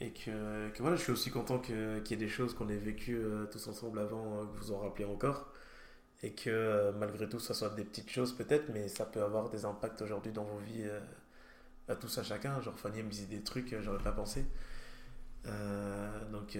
[0.00, 2.76] Et que, que voilà, je suis aussi content qu'il y ait des choses qu'on ait
[2.76, 5.52] vécues euh, tous ensemble avant, euh, que vous en rappelez encore.
[6.22, 9.50] Et que euh, malgré tout, ça soit des petites choses peut-être, mais ça peut avoir
[9.50, 11.00] des impacts aujourd'hui dans vos vies, euh,
[11.88, 12.60] à tous à chacun.
[12.60, 14.44] Genre, Fanny me disait des trucs, euh, j'aurais pas pensé.
[15.46, 16.58] Euh, donc,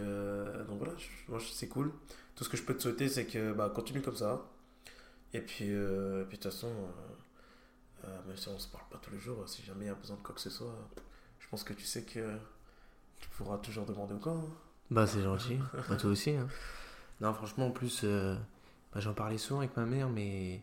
[0.68, 1.92] donc voilà, je- moi c'est cool.
[2.36, 4.46] Tout ce que je peux te souhaiter, c'est que bah, continue comme ça.
[5.34, 6.72] Et puis, et puis de toute façon,
[8.26, 10.16] même si on se parle pas tous les jours, si jamais il y a besoin
[10.16, 10.74] de quoi que ce soit,
[11.40, 12.36] je pense que tu sais que
[13.20, 14.36] tu pourras toujours demander au camp.
[14.38, 14.48] hein.
[14.90, 15.58] Bah, c'est gentil.
[15.88, 16.30] Bah, toi aussi.
[16.30, 16.48] hein.
[17.20, 18.04] Non, franchement, en plus,
[18.92, 20.62] bah, j'en parlais souvent avec ma mère, mais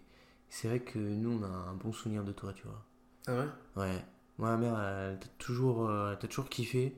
[0.50, 2.86] c'est vrai que nous, on a un bon souvenir de toi, tu vois.
[3.28, 3.48] Ah ouais?
[3.76, 4.06] Ouais.
[4.38, 6.96] Moi, ma mère, elle t'a toujours, euh, elle t'a toujours kiffé.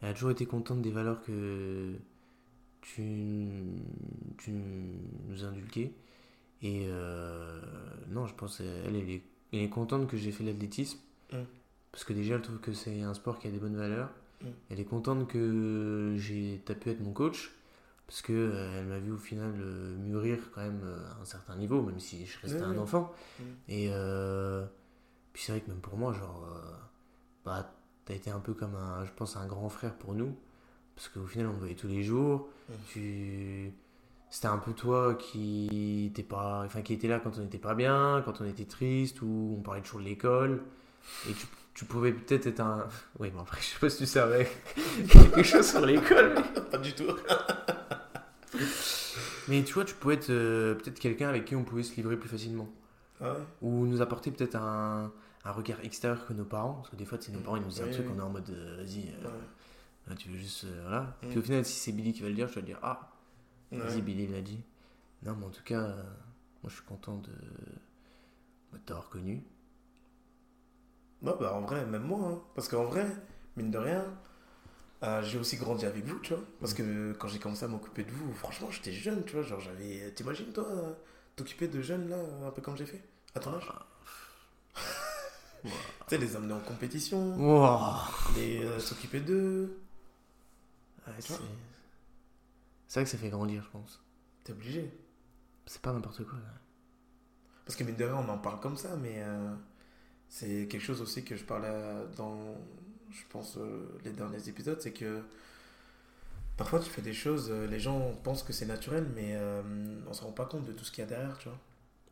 [0.00, 1.94] Elle a toujours été contente des valeurs que
[2.80, 3.48] tu,
[4.38, 5.92] tu nous inculquais.
[6.62, 7.60] Et euh,
[8.08, 10.98] non, je pense elle, elle est, elle est contente que j'ai fait l'athlétisme.
[11.32, 11.38] Mm.
[11.92, 14.10] Parce que déjà, elle trouve que c'est un sport qui a des bonnes valeurs.
[14.42, 14.46] Mm.
[14.70, 17.55] Elle est contente que j'ai, t'as pu être mon coach.
[18.06, 21.24] Parce que euh, elle m'a vu au final euh, mûrir quand même euh, à un
[21.24, 23.12] certain niveau, même si je restais un enfant.
[23.40, 23.42] Mm.
[23.68, 23.90] Et
[25.32, 26.48] puis c'est vrai que même pour moi, genre,
[27.44, 30.34] bah, t'as été un peu comme un, je pense, un grand frère pour nous.
[30.94, 32.48] Parce qu'au final, on te voyait tous les jours.
[32.68, 32.72] Mm.
[32.88, 33.72] Tu...
[34.30, 36.62] C'était un peu toi qui était, pas...
[36.66, 39.62] enfin, qui était là quand on n'était pas bien, quand on était triste, ou on
[39.62, 40.62] parlait toujours de l'école.
[41.28, 42.88] Et tu, tu pouvais peut-être être un.
[43.18, 44.48] Oui, bon, après, je sais pas si tu savais
[45.10, 46.34] quelque chose sur l'école.
[46.34, 47.04] mais- Pas du tout.
[49.48, 52.16] Mais tu vois, tu pouvais être euh, peut-être quelqu'un avec qui on pouvait se livrer
[52.16, 52.68] plus facilement.
[53.20, 55.10] Ah ouais ou nous apporter peut-être un,
[55.44, 56.74] un regard extérieur que nos parents.
[56.74, 58.12] Parce que des fois, sais, nos parents, ils nous disent un Oui, truc, oui.
[58.16, 59.34] on est en mode, euh, vas-y, euh, Ouais.
[60.08, 61.16] là, tu veux juste, voilà.
[61.22, 61.28] Mm.
[61.28, 63.12] Puis au final, si c'est Billy qui va le dire, je vais dire, ah,
[63.72, 63.78] Ouais.
[63.78, 64.60] vas-y, Billy l'a dit.
[65.22, 65.80] Non, mais en tout cas,
[66.62, 69.42] moi, je suis content de, de t'avoir connu.
[71.22, 72.28] Non, bah en vrai, même moi.
[72.32, 72.42] hein.
[72.54, 73.06] Parce qu'en vrai,
[73.56, 74.04] mine de rien,
[75.02, 76.42] euh, j'ai aussi grandi avec vous, tu vois.
[76.60, 79.42] Parce que quand j'ai commencé à m'occuper de vous, franchement, j'étais jeune, tu vois.
[79.42, 80.12] Genre, j'avais.
[80.14, 80.92] T'imagines, toi, euh,
[81.36, 82.16] t'occuper de jeunes, là,
[82.46, 83.02] un peu comme j'ai fait
[83.34, 83.68] À ton âge?
[85.64, 85.70] Tu
[86.14, 87.78] sais, les amener en compétition, Wow.
[88.36, 89.80] les euh, s'occuper d'eux.
[91.06, 91.38] Ouais, Tu c'est
[92.86, 94.00] c'est vrai que ça fait grandir, je pense.
[94.44, 94.88] T'es obligé.
[95.66, 96.38] C'est pas n'importe quoi.
[96.38, 96.54] là.
[97.64, 99.52] Parce que mine de rien, on en parle comme ça, mais euh,
[100.28, 101.68] c'est quelque chose aussi que je parlais
[102.16, 102.54] dans,
[103.10, 105.22] je pense, euh, les derniers épisodes, c'est que
[106.56, 109.62] parfois tu fais des choses, euh, les gens pensent que c'est naturel, mais euh,
[110.08, 111.58] on se rend pas compte de tout ce qu'il y a derrière, tu vois.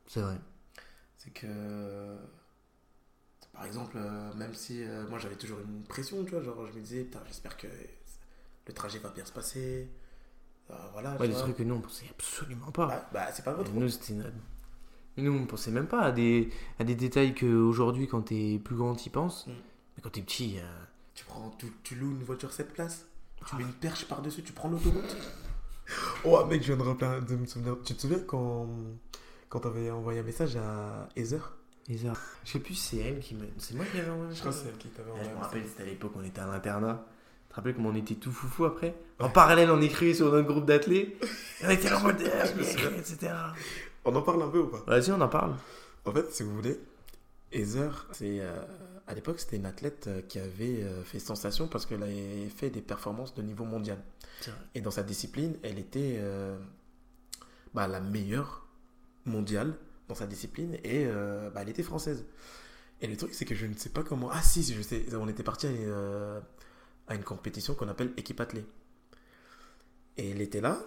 [0.06, 0.36] C'est vrai.
[1.16, 2.16] C'est que,
[3.52, 6.80] par exemple, euh, même si moi j'avais toujours une pression, tu vois, genre je me
[6.82, 7.66] disais, putain, j'espère que
[8.66, 9.88] le trajet va bien se passer.
[10.92, 11.42] Voilà, Ouais, des vois.
[11.42, 12.86] trucs que nous, on pensait absolument pas.
[12.86, 14.14] Bah, bah, c'est pas votre Nous, c'était
[15.18, 18.94] Nous, on pensait même pas à des, à des détails qu'aujourd'hui, quand t'es plus grand,
[18.94, 19.46] t'y penses.
[19.46, 19.52] Mm.
[20.04, 20.62] Quand t'es petit, euh,
[21.14, 23.06] Tu, prends, tu, tu loues une voiture 7 places,
[23.38, 23.56] tu Ah.
[23.56, 25.16] mets une perche par-dessus, tu prends l'autoroute.
[26.24, 27.76] Oh mec, je viens de, de me souvenir.
[27.84, 28.66] Tu te souviens quand,
[29.50, 31.52] quand t'avais envoyé un message à Heather?
[32.08, 32.16] Arts.
[32.44, 33.44] Je sais plus si c'est elle qui me.
[33.58, 35.36] C'est moi qui avais envoyé Je crois que c'est elle qui t'avait Ouais, envoyé Je
[35.36, 35.72] me rappelle, message.
[35.76, 37.04] c'était à l'époque, on était à l'internat.
[37.44, 38.94] Tu te rappelles comment on était tout foufou après?
[39.18, 41.22] En parallèle, on écrivait sur notre groupe d'athlètes.
[41.62, 42.90] On était en mode, me souviens.
[42.98, 43.32] etc.
[44.06, 44.82] On en parle un peu ou pas?
[44.86, 45.54] Vas-y, on en parle.
[46.06, 46.78] En fait, si vous voulez,
[47.52, 48.62] Heather, c'est, euh,
[49.06, 52.70] à l'époque, c'était une athlète euh, qui avait euh, fait sensation parce qu'elle avait fait
[52.70, 53.98] des performances de niveau mondial.
[54.74, 56.58] Et dans sa discipline, elle était euh,
[57.72, 58.66] bah, la meilleure
[59.24, 59.74] mondiale
[60.08, 62.24] dans sa discipline et euh, bah, elle était française.
[63.00, 64.30] Et le truc, c'est que je ne sais pas comment.
[64.30, 65.04] Ah, si, je sais.
[65.14, 66.40] On était parti à, une, euh,
[67.08, 68.64] à une compétition qu'on appelle équipe athlée.
[70.16, 70.78] Et elle était là.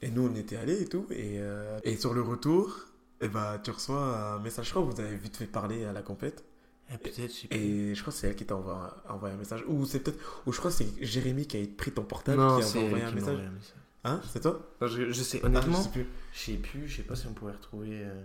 [0.00, 1.06] Et nous, on était allés et tout.
[1.10, 1.40] Et,
[1.84, 2.86] et sur le retour,
[3.20, 4.66] eh ben, tu reçois un message.
[4.66, 6.44] Je crois que vous avez vite fait parler à la compète.
[6.92, 7.56] Ah.
[7.56, 8.78] Et je crois que c'est elle qui t'a envoyé,
[9.08, 9.64] envoyé un message.
[9.66, 10.18] Ou c'est peut-être.
[10.46, 13.04] Ou je crois que c'est Jérémy qui a pris ton portable Non, qui a envoyé
[13.04, 13.30] un qui message.
[13.34, 13.74] envoyé un message.
[14.04, 14.60] Hein C'est toi?
[14.80, 16.06] Non, je, je sais, Ah, honnêtement, je sais plus.
[16.32, 18.02] je sais plus, je sais pas si on pourrait retrouver.
[18.04, 18.22] euh,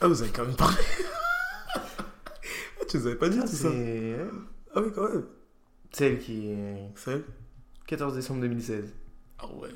[0.00, 0.76] Ah, vous avez quand même parlé.
[1.76, 1.80] ah,
[2.88, 3.68] tu nous avais pas dit Ah, tout ça.
[4.74, 5.24] Ah oui, quand même.
[5.92, 7.24] celle qui est C'est elle
[7.86, 8.92] 14 décembre 2016.
[9.38, 9.68] Ah ouais.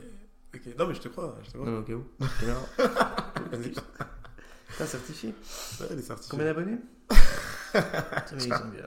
[0.55, 0.63] Ok.
[0.79, 1.37] Non, mais je te crois.
[1.45, 1.71] Je te crois.
[1.71, 2.05] Non, où.
[4.77, 5.35] T'as certifié
[5.81, 6.31] Ouais, elle est certifiée.
[6.31, 6.79] Combien d'abonnés
[7.75, 8.87] ils sont bien.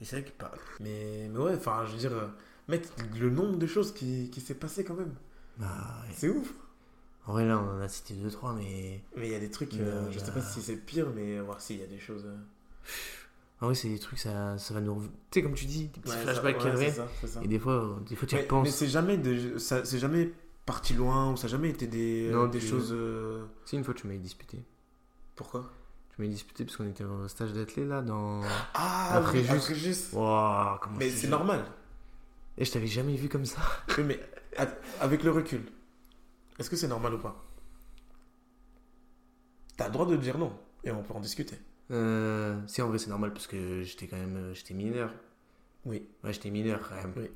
[0.00, 0.58] Et c'est vrai qu'ils parlent.
[0.80, 2.26] Mais, mais ouais, enfin, je veux dire, euh,
[2.68, 2.84] mec,
[3.18, 5.14] le nombre de choses qui, qui s'est passé quand même.
[5.58, 5.66] Bah,
[6.02, 6.14] ouais.
[6.16, 6.52] C'est ouf.
[7.26, 9.02] En vrai, là, on en a cité 2-3, mais.
[9.16, 11.38] Mais il y a des trucs, euh, euh, je sais pas si c'est pire, mais
[11.40, 12.24] voir s'il y a des choses.
[12.26, 12.36] euh,
[13.60, 14.94] En vrai, c'est des trucs, ça, ça va nous.
[14.94, 16.90] rev- Tu sais, comme tu dis, des petits ouais, flashbacks ça- qui ouais, reviennent.
[16.92, 17.40] c'est ça, c'est ça.
[17.42, 18.70] Et des fois, des fois tu y Mais, mais repenses.
[18.74, 20.32] c'est jamais, de- ça- c'est jamais
[20.70, 22.90] parti loin ou ça n'a jamais été des, Non, des tu- choses.
[22.92, 24.62] euh, Si, une fois, tu m'avais disputé.
[25.34, 25.68] Pourquoi?
[26.14, 28.40] Tu m'avais disputé parce qu'on était au stage d'athlète là, dans.
[28.74, 30.10] Ah, Après oui, juste- juste.
[30.12, 31.64] Comment Mais c'est normal.
[32.56, 33.60] Et je t'avais jamais vu comme ça.
[33.98, 34.20] Oui, mais
[35.00, 35.62] avec le recul,
[36.58, 37.34] est-ce que c'est normal ou pas?
[39.76, 40.52] T'as le droit de dire non
[40.84, 41.56] et on peut en discuter.
[41.90, 44.36] Euh, si, en vrai, c'est normal parce que j'étais quand même.
[44.36, 45.10] euh, J'étais mineur.
[45.84, 46.06] Oui.
[46.22, 47.12] Ouais, j'étais mineur quand même.
[47.16, 47.30] Oui.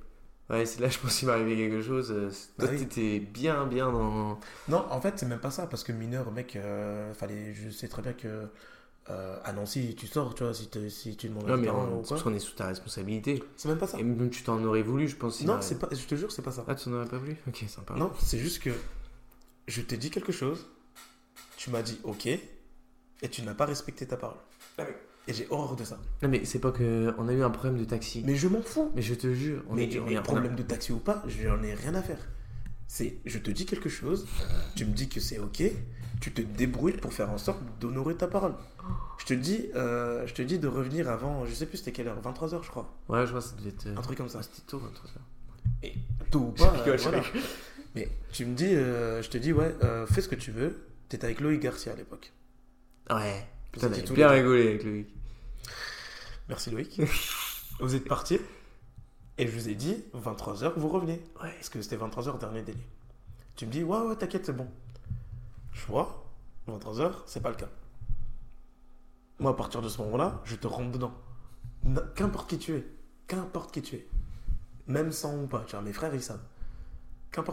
[0.51, 2.11] Ouais, c'est là, je pense qu'il m'est arrivé quelque chose.
[2.13, 2.29] euh,
[2.59, 2.79] Bah Toi, oui.
[2.81, 4.39] t'étais bien, bien dans.
[4.69, 7.89] Non, en fait, c'est même pas ça, parce que mineur, mec, euh, fallait, je sais
[7.89, 8.49] très bien que
[9.11, 12.01] euh, à Nancy, tu sors, tu vois, si, si tu demandes Non, mais on- ou
[12.01, 12.09] quoi.
[12.11, 13.43] parce qu'on est sous ta responsabilité.
[13.57, 13.99] C'est même pas ça.
[13.99, 15.41] Et même tu t'en aurais voulu, je pense.
[15.43, 16.65] Non, c'est pas, je te jure, c'est pas ça.
[16.69, 17.37] Ah, tu n'en aurais pas voulu?
[17.49, 17.95] Ok, sympa.
[17.95, 18.71] Non, c'est juste que
[19.67, 20.67] je t'ai dit quelque chose,
[21.57, 24.39] tu m'as dit ok, et tu n'as pas respecté ta parole.
[25.27, 25.99] Et j'ai horreur de ça.
[26.23, 27.15] Non, mais c'est pas que.
[27.19, 28.21] On a eu un problème de taxi.
[28.25, 28.91] Mais, Mais je m'en fous.
[28.97, 31.63] je te jure, on mais est on mais a- problème de taxi ou pas, j'en
[31.63, 32.19] ai rien à faire.
[32.87, 34.27] C'est, je te dis quelque chose,
[34.77, 35.63] tu me dis que c'est ok,
[36.21, 38.55] tu te débrouilles pour faire en sorte d'honorer ta parole.
[39.19, 42.09] Je te dis, euh, je te dis de revenir avant, je sais plus c'était quelle
[42.09, 43.87] heure, 23h je crois, Ouais, je vois, ça devait être.
[43.97, 44.43] un truc comme ça.
[44.43, 45.19] C'était tôt, 23h.
[45.83, 45.95] Et
[46.31, 47.23] tôt ou pas, euh, voilà.
[47.95, 50.85] Mais tu me dis, euh, je te dis ouais, euh, fais ce que tu veux.
[51.09, 52.33] T'étais avec Loïc Garcia à l'époque.
[53.11, 53.47] Ouais.
[53.75, 55.09] Putain, tous bien rigolé avec Loïc.
[56.49, 57.01] Merci Loïc.
[57.81, 58.39] vous êtes partis
[59.37, 61.21] et je vous ai dit 23h vous revenez.
[61.43, 61.51] Ouais.
[61.55, 62.79] Parce que c'était 23h dernier délai.
[63.57, 64.69] Tu me dis ouais ouais t'inquiète c'est bon.
[65.73, 66.25] Je vois
[66.69, 67.69] 23h c'est pas le cas.
[69.41, 71.15] Moi à partir de ce moment-là je te rentre dedans.
[72.15, 72.87] Qu'importe qui tu es,
[73.27, 74.09] qu'importe qui tu es,
[74.87, 75.65] même sans ou pas.
[75.67, 76.47] Tu vois mes frères ils savent.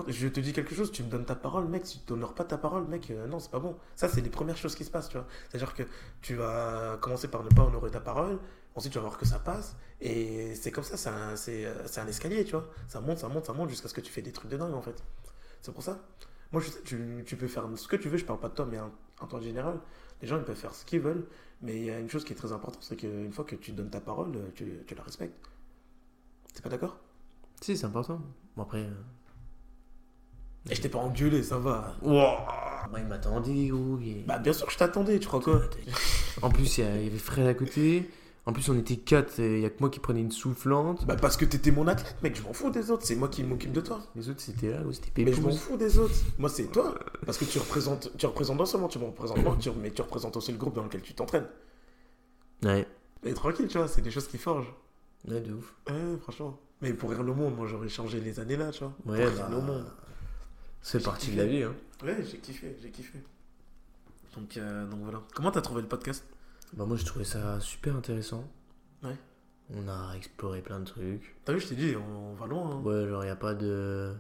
[0.08, 1.86] Je te dis quelque chose, tu me donnes ta parole, mec.
[1.86, 3.76] Si tu t'honores pas ta parole, mec, euh, non, c'est pas bon.
[3.96, 5.26] Ça, c'est les premières choses qui se passent, tu vois.
[5.50, 5.84] C'est-à-dire que
[6.22, 8.40] tu vas commencer par ne pas honorer ta parole,
[8.76, 12.46] ensuite tu vas voir que ça passe, et c'est comme ça, c'est un, euh, escalier,
[12.46, 12.68] tu vois.
[12.88, 14.74] Ça monte, ça monte, ça monte jusqu'à ce que tu fais des trucs de dingue,
[14.74, 15.04] en fait.
[15.62, 16.00] C'est pour ça.
[16.52, 18.68] Moi, je sais, tu, peux faire ce que tu veux, je parle pas de toi,
[18.70, 19.80] mais en, temps général,
[20.22, 21.26] les gens, ils peuvent faire ce qu'ils veulent,
[21.62, 23.72] mais il y a une chose qui est très importante, c'est qu'une fois que tu
[23.72, 25.40] donnes ta parole, euh, tu, la respectes.
[26.54, 26.98] T'es pas d'accord?
[27.62, 28.22] Si, c'est important.
[28.56, 28.86] Bon, après.
[30.70, 31.96] Et je t'ai pas engueulé, ça va.
[32.04, 33.98] Moi, il m'attendait, gros.
[34.00, 35.62] il- Bah, bien sûr que je t'attendais, tu crois quoi
[36.42, 38.10] En plus, il y a- il y avait Fred à côté.
[38.46, 39.40] En plus, on était quatre.
[39.40, 41.06] et Il y a que moi qui prenais une soufflante.
[41.06, 43.44] Bah parce que t'étais mon athlète, mec, je m'en fous des autres, c'est moi qui
[43.44, 44.02] m'occupe de toi.
[44.16, 45.60] Les autres, c'était là, gros, c'était Mais je m'en Pépouze.
[45.62, 46.16] fous des autres.
[46.40, 46.96] Moi c'est toi.
[47.26, 50.02] Parce que tu représentes, tu représentes non seulement tu me représentes moi, tu- mais tu
[50.02, 51.46] représentes aussi le groupe dans lequel tu t'entraînes.
[52.64, 52.88] Ouais.
[53.24, 54.74] Et tranquille, tu vois, c'est des choses qui forgent.
[55.28, 55.76] Ouais, de ouf.
[55.88, 56.58] Ouais, franchement.
[56.82, 58.94] Mais pour rire le monde, moi j'aurais changé les années là, tu vois.
[59.06, 59.86] Ouais, pour rire bah, le monde.
[60.82, 61.76] C'est parti de la vie, hein.
[62.04, 63.20] Ouais, j'ai kiffé, j'ai kiffé.
[64.36, 65.22] Donc, euh, donc voilà.
[65.36, 66.26] Comment t'as trouvé le podcast?
[66.74, 68.50] Bah, moi, je trouvais ça super intéressant.
[69.04, 69.16] Ouais.
[69.74, 71.36] On a exploré plein de trucs.
[71.46, 72.72] T'as vu, je t'ai dit, on, on va loin.
[72.72, 72.82] hein.
[72.82, 74.14] Ouais, genre, n'y a pas de.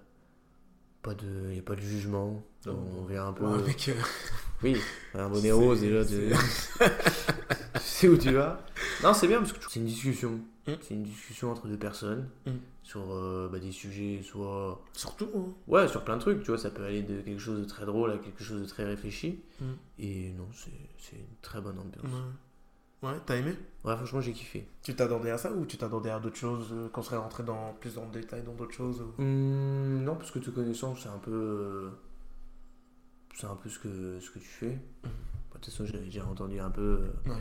[1.01, 1.53] Pas de.
[1.53, 2.43] Y a pas de jugement.
[2.68, 2.70] Oh.
[3.01, 3.45] On vient un peu.
[3.45, 4.01] Ouais, mec, euh,
[4.64, 4.78] Oui,
[5.16, 6.03] un bonnet rose, déjà,
[8.02, 8.60] sais où tu vas.
[9.04, 10.39] Non, c'est bien parce que c'est une discussion.
[10.68, 10.72] Mm.
[10.82, 12.52] C'est une discussion entre deux personnes Mm.
[12.84, 14.82] sur euh, bah, des sujets, soit.
[14.93, 15.30] surtout.
[15.36, 15.45] hein.
[15.68, 17.86] Ouais, sur plein de trucs, tu vois, ça peut aller de quelque chose de très
[17.86, 19.39] drôle à quelque chose de très réfléchi.
[19.60, 19.66] Mm.
[19.99, 22.06] Et non, c'est une très bonne ambiance.
[23.04, 23.56] Ouais, ouais t'as aimé?
[23.84, 24.68] Ouais, franchement, j'ai kiffé.
[24.84, 27.74] Tu t'attendais à ça ou tu t'attendais à d'autres choses, euh, qu'on serait rentré dans,
[27.80, 31.18] plus dans le détail dans d'autres choses ou- non, parce que te connaissant, c'est un
[31.18, 31.32] peu.
[31.32, 31.89] euh,
[33.36, 34.78] C'est un peu ce que, ce que tu fais.
[35.04, 35.10] Bah,
[35.56, 36.82] De toute façon, j'avais déjà entendu un peu
[37.28, 37.38] euh, Ouais.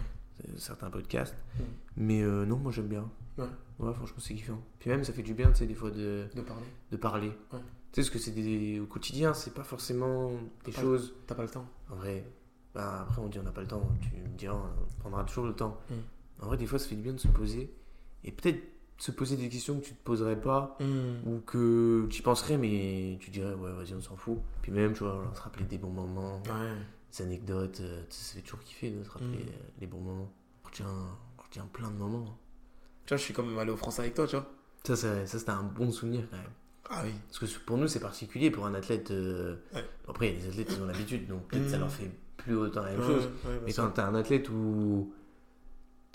[0.49, 1.34] Euh, certains podcasts.
[1.59, 1.62] Mm.
[1.97, 3.11] Mais euh, non, moi j'aime bien.
[3.38, 3.45] Ouais.
[3.78, 4.61] Ouais, franchement, c'est kiffant.
[4.78, 7.28] Puis même, ça fait du bien, tu sais, des fois de, de parler de parler.
[7.53, 7.59] Ouais.
[7.93, 10.30] Tu sais, parce que c'est des, au quotidien, c'est pas forcément
[10.64, 11.14] des Pas- choses.
[11.26, 12.24] T'as pas le temps En vrai,
[12.74, 13.88] bah, après, on dit on n'a pas le temps.
[14.03, 15.78] Tu me diras, on prendra toujours le temps.
[15.91, 15.95] Mm.
[16.43, 17.72] En vrai, des fois, ça fait du bien de se poser.
[18.24, 18.61] Et peut-être
[18.99, 20.76] se poser des questions que tu te poserais pas.
[20.78, 21.26] Hmm.
[21.26, 24.36] Ou que tu y penserais, mais tu dirais, ouais, vas-y, on s'en fout.
[24.61, 26.76] Puis même, tu vois, on se rappeler des bons moments, Ouais.
[27.17, 27.81] Des anecdotes.
[27.81, 29.49] euh, ça fait toujours kiffer de se rappeler Mm.
[29.49, 30.33] euh, les bons moments.
[30.65, 30.87] On retient,
[31.39, 32.39] on retient plein de moments.
[33.07, 34.47] Tu vois, je suis quand même allé au France avec toi, tu vois.
[34.85, 36.47] Ça, ça, ça c'était un bon souvenir quand même.
[36.89, 37.13] Ah oui.
[37.29, 39.11] Parce que pour nous, c'est particulier pour un athlète.
[39.11, 39.85] euh, Ouais.
[40.09, 41.81] Après, il y a des athlètes qui ont l'habitude, donc peut-être ça Mm.
[41.81, 43.25] leur fait plus autant la même Ouais, chose.
[43.45, 45.13] ouais, Mais quand t'es un athlète où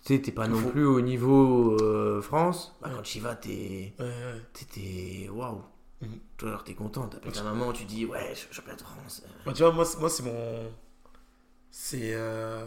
[0.04, 3.22] tu sais, t'es pas non faut- plus au niveau euh, France, bah, quand tu y
[3.22, 3.94] vas, t'es.
[4.00, 4.42] Ouais, ouais.
[4.72, 5.30] t'es-.
[5.30, 5.62] Waouh!
[6.02, 6.20] Mhm.
[6.38, 9.24] Toi, alors t'es content, t'appelles ta maman, tu dis, ouais, je suis champion de France.
[9.46, 10.72] Bah, tu vois, moi c'est mon.
[11.78, 12.12] C'est.
[12.14, 12.66] euh,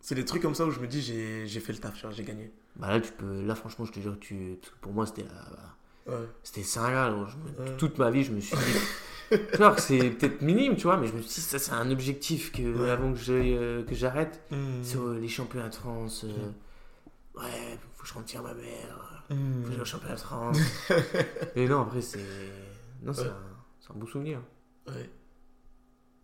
[0.00, 2.24] C'est des trucs comme ça où je me dis, j'ai j'ai fait le taf, j'ai
[2.24, 2.52] gagné.
[2.76, 3.42] Bah là, tu peux.
[3.42, 4.58] Là, franchement, je te jure, que tu.
[4.60, 5.22] Parce que pour moi, c'était.
[5.24, 5.76] la- bah,
[6.18, 6.26] Ouais.
[6.42, 7.14] C'était Saint-Gall.
[7.28, 7.76] Je Ouais.
[7.78, 9.38] Toute ma vie, je me suis dit.
[9.78, 12.62] c'est peut-être minime, tu vois, mais je me suis dit, ça, c'est un objectif que,
[12.82, 12.90] Ouais.
[12.90, 14.42] avant que j'aille, euh, que j'arrête.
[14.50, 14.82] Hmm.
[14.82, 16.24] Sur euh, les championnats de France.
[16.24, 16.50] euh,
[17.40, 19.24] Ouais, faut que je retire ma mère.
[19.30, 19.62] Hmm.
[19.62, 20.58] Faut que j'aille au championnat de France.
[21.56, 22.18] Et non, après, c'est.
[23.02, 23.36] Non, c'est un,
[23.80, 24.40] c'est un beau souvenir.
[24.88, 25.08] Ouais.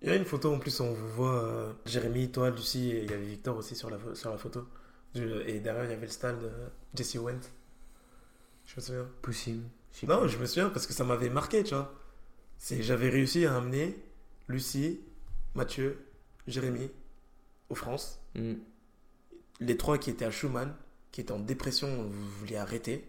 [0.02, 3.02] Il y a une photo en plus, on vous voit euh, Jérémy, toi, Lucie, et
[3.02, 4.66] il y avait Victor aussi sur la, sur la photo.
[5.14, 6.50] Et derrière, il y avait le stade de
[6.94, 7.40] Jesse Went.
[8.66, 9.08] Je me souviens.
[9.22, 9.64] Possible.
[9.92, 10.28] Je Non, pas.
[10.28, 11.92] je me souviens parce que ça m'avait marqué, tu vois.
[12.58, 13.96] C'est, j'avais réussi à amener
[14.46, 15.00] Lucie,
[15.54, 15.98] Mathieu,
[16.46, 16.90] Jérémy
[17.70, 18.20] aux France.
[18.34, 18.54] Mm.
[19.60, 20.74] Les trois qui étaient à Schumann,
[21.10, 23.04] qui étaient en dépression, vous vouliez arrêter.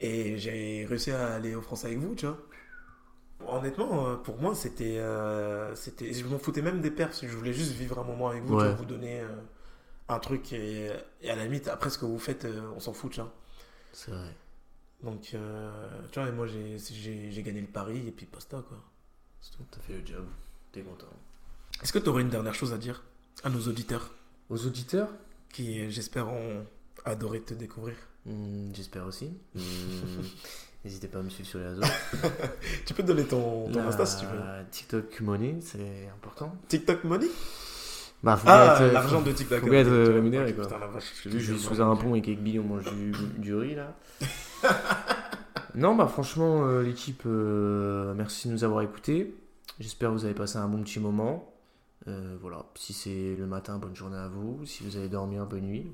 [0.00, 2.38] Et j'ai réussi à aller aux France avec vous, tu vois.
[3.48, 4.98] Honnêtement, euh, pour moi, c'était.
[4.98, 7.20] euh, c'était je m'en foutais même des perfs.
[7.22, 8.74] Je voulais juste vivre un moment avec vous, Ouais.
[8.74, 9.28] vous donner euh,
[10.08, 10.52] un truc.
[10.52, 10.90] Et,
[11.20, 13.20] et à la limite, après ce que vous faites, euh, on s'en fout.
[13.92, 14.34] C'est vrai.
[15.02, 15.36] Donc, tu
[16.20, 18.78] vois, et moi, j'ai, gagné le pari et puis basta, quoi.
[19.40, 19.64] C'est tout.
[19.70, 20.24] T'as fait le job.
[20.70, 21.06] T'es content.
[21.82, 23.02] Est-ce que tu aurais une dernière chose à dire
[23.42, 24.12] à nos auditeurs?
[24.48, 25.08] Aux auditeurs?
[25.52, 26.64] Qui, j'espère, ont
[27.04, 29.32] adoré te découvrir Mm, J'espère aussi.
[29.56, 29.60] Mm,
[30.84, 31.82] N'hésitez pas à me suivre sur les réseaux.
[32.86, 34.40] Tu peux te donner ton, ton Insta si tu veux.
[34.70, 36.56] TikTok Money, c'est important.
[36.68, 37.26] TikTok Money
[38.22, 39.60] Bah, faut Ah, l'argent de TikTok.
[39.60, 40.64] faut bien être, rémunéré, quoi.
[40.64, 43.54] putain, la vache, je suis sous un pont et qu'avec Billy on mange du, du
[43.54, 43.94] riz là.
[45.76, 49.34] non, bah franchement, euh, l'équipe, euh, merci de nous avoir écoutés.
[49.78, 51.48] J'espère que vous avez passé un bon petit moment.
[52.08, 54.66] Euh, voilà, si c'est le matin, bonne journée à vous.
[54.66, 55.92] Si vous allez dormir, bonne nuit.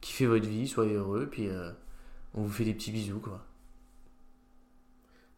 [0.00, 1.28] Kiffez votre vie, soyez heureux.
[1.30, 1.48] Puis
[2.34, 3.40] on vous fait des petits bisous quoi.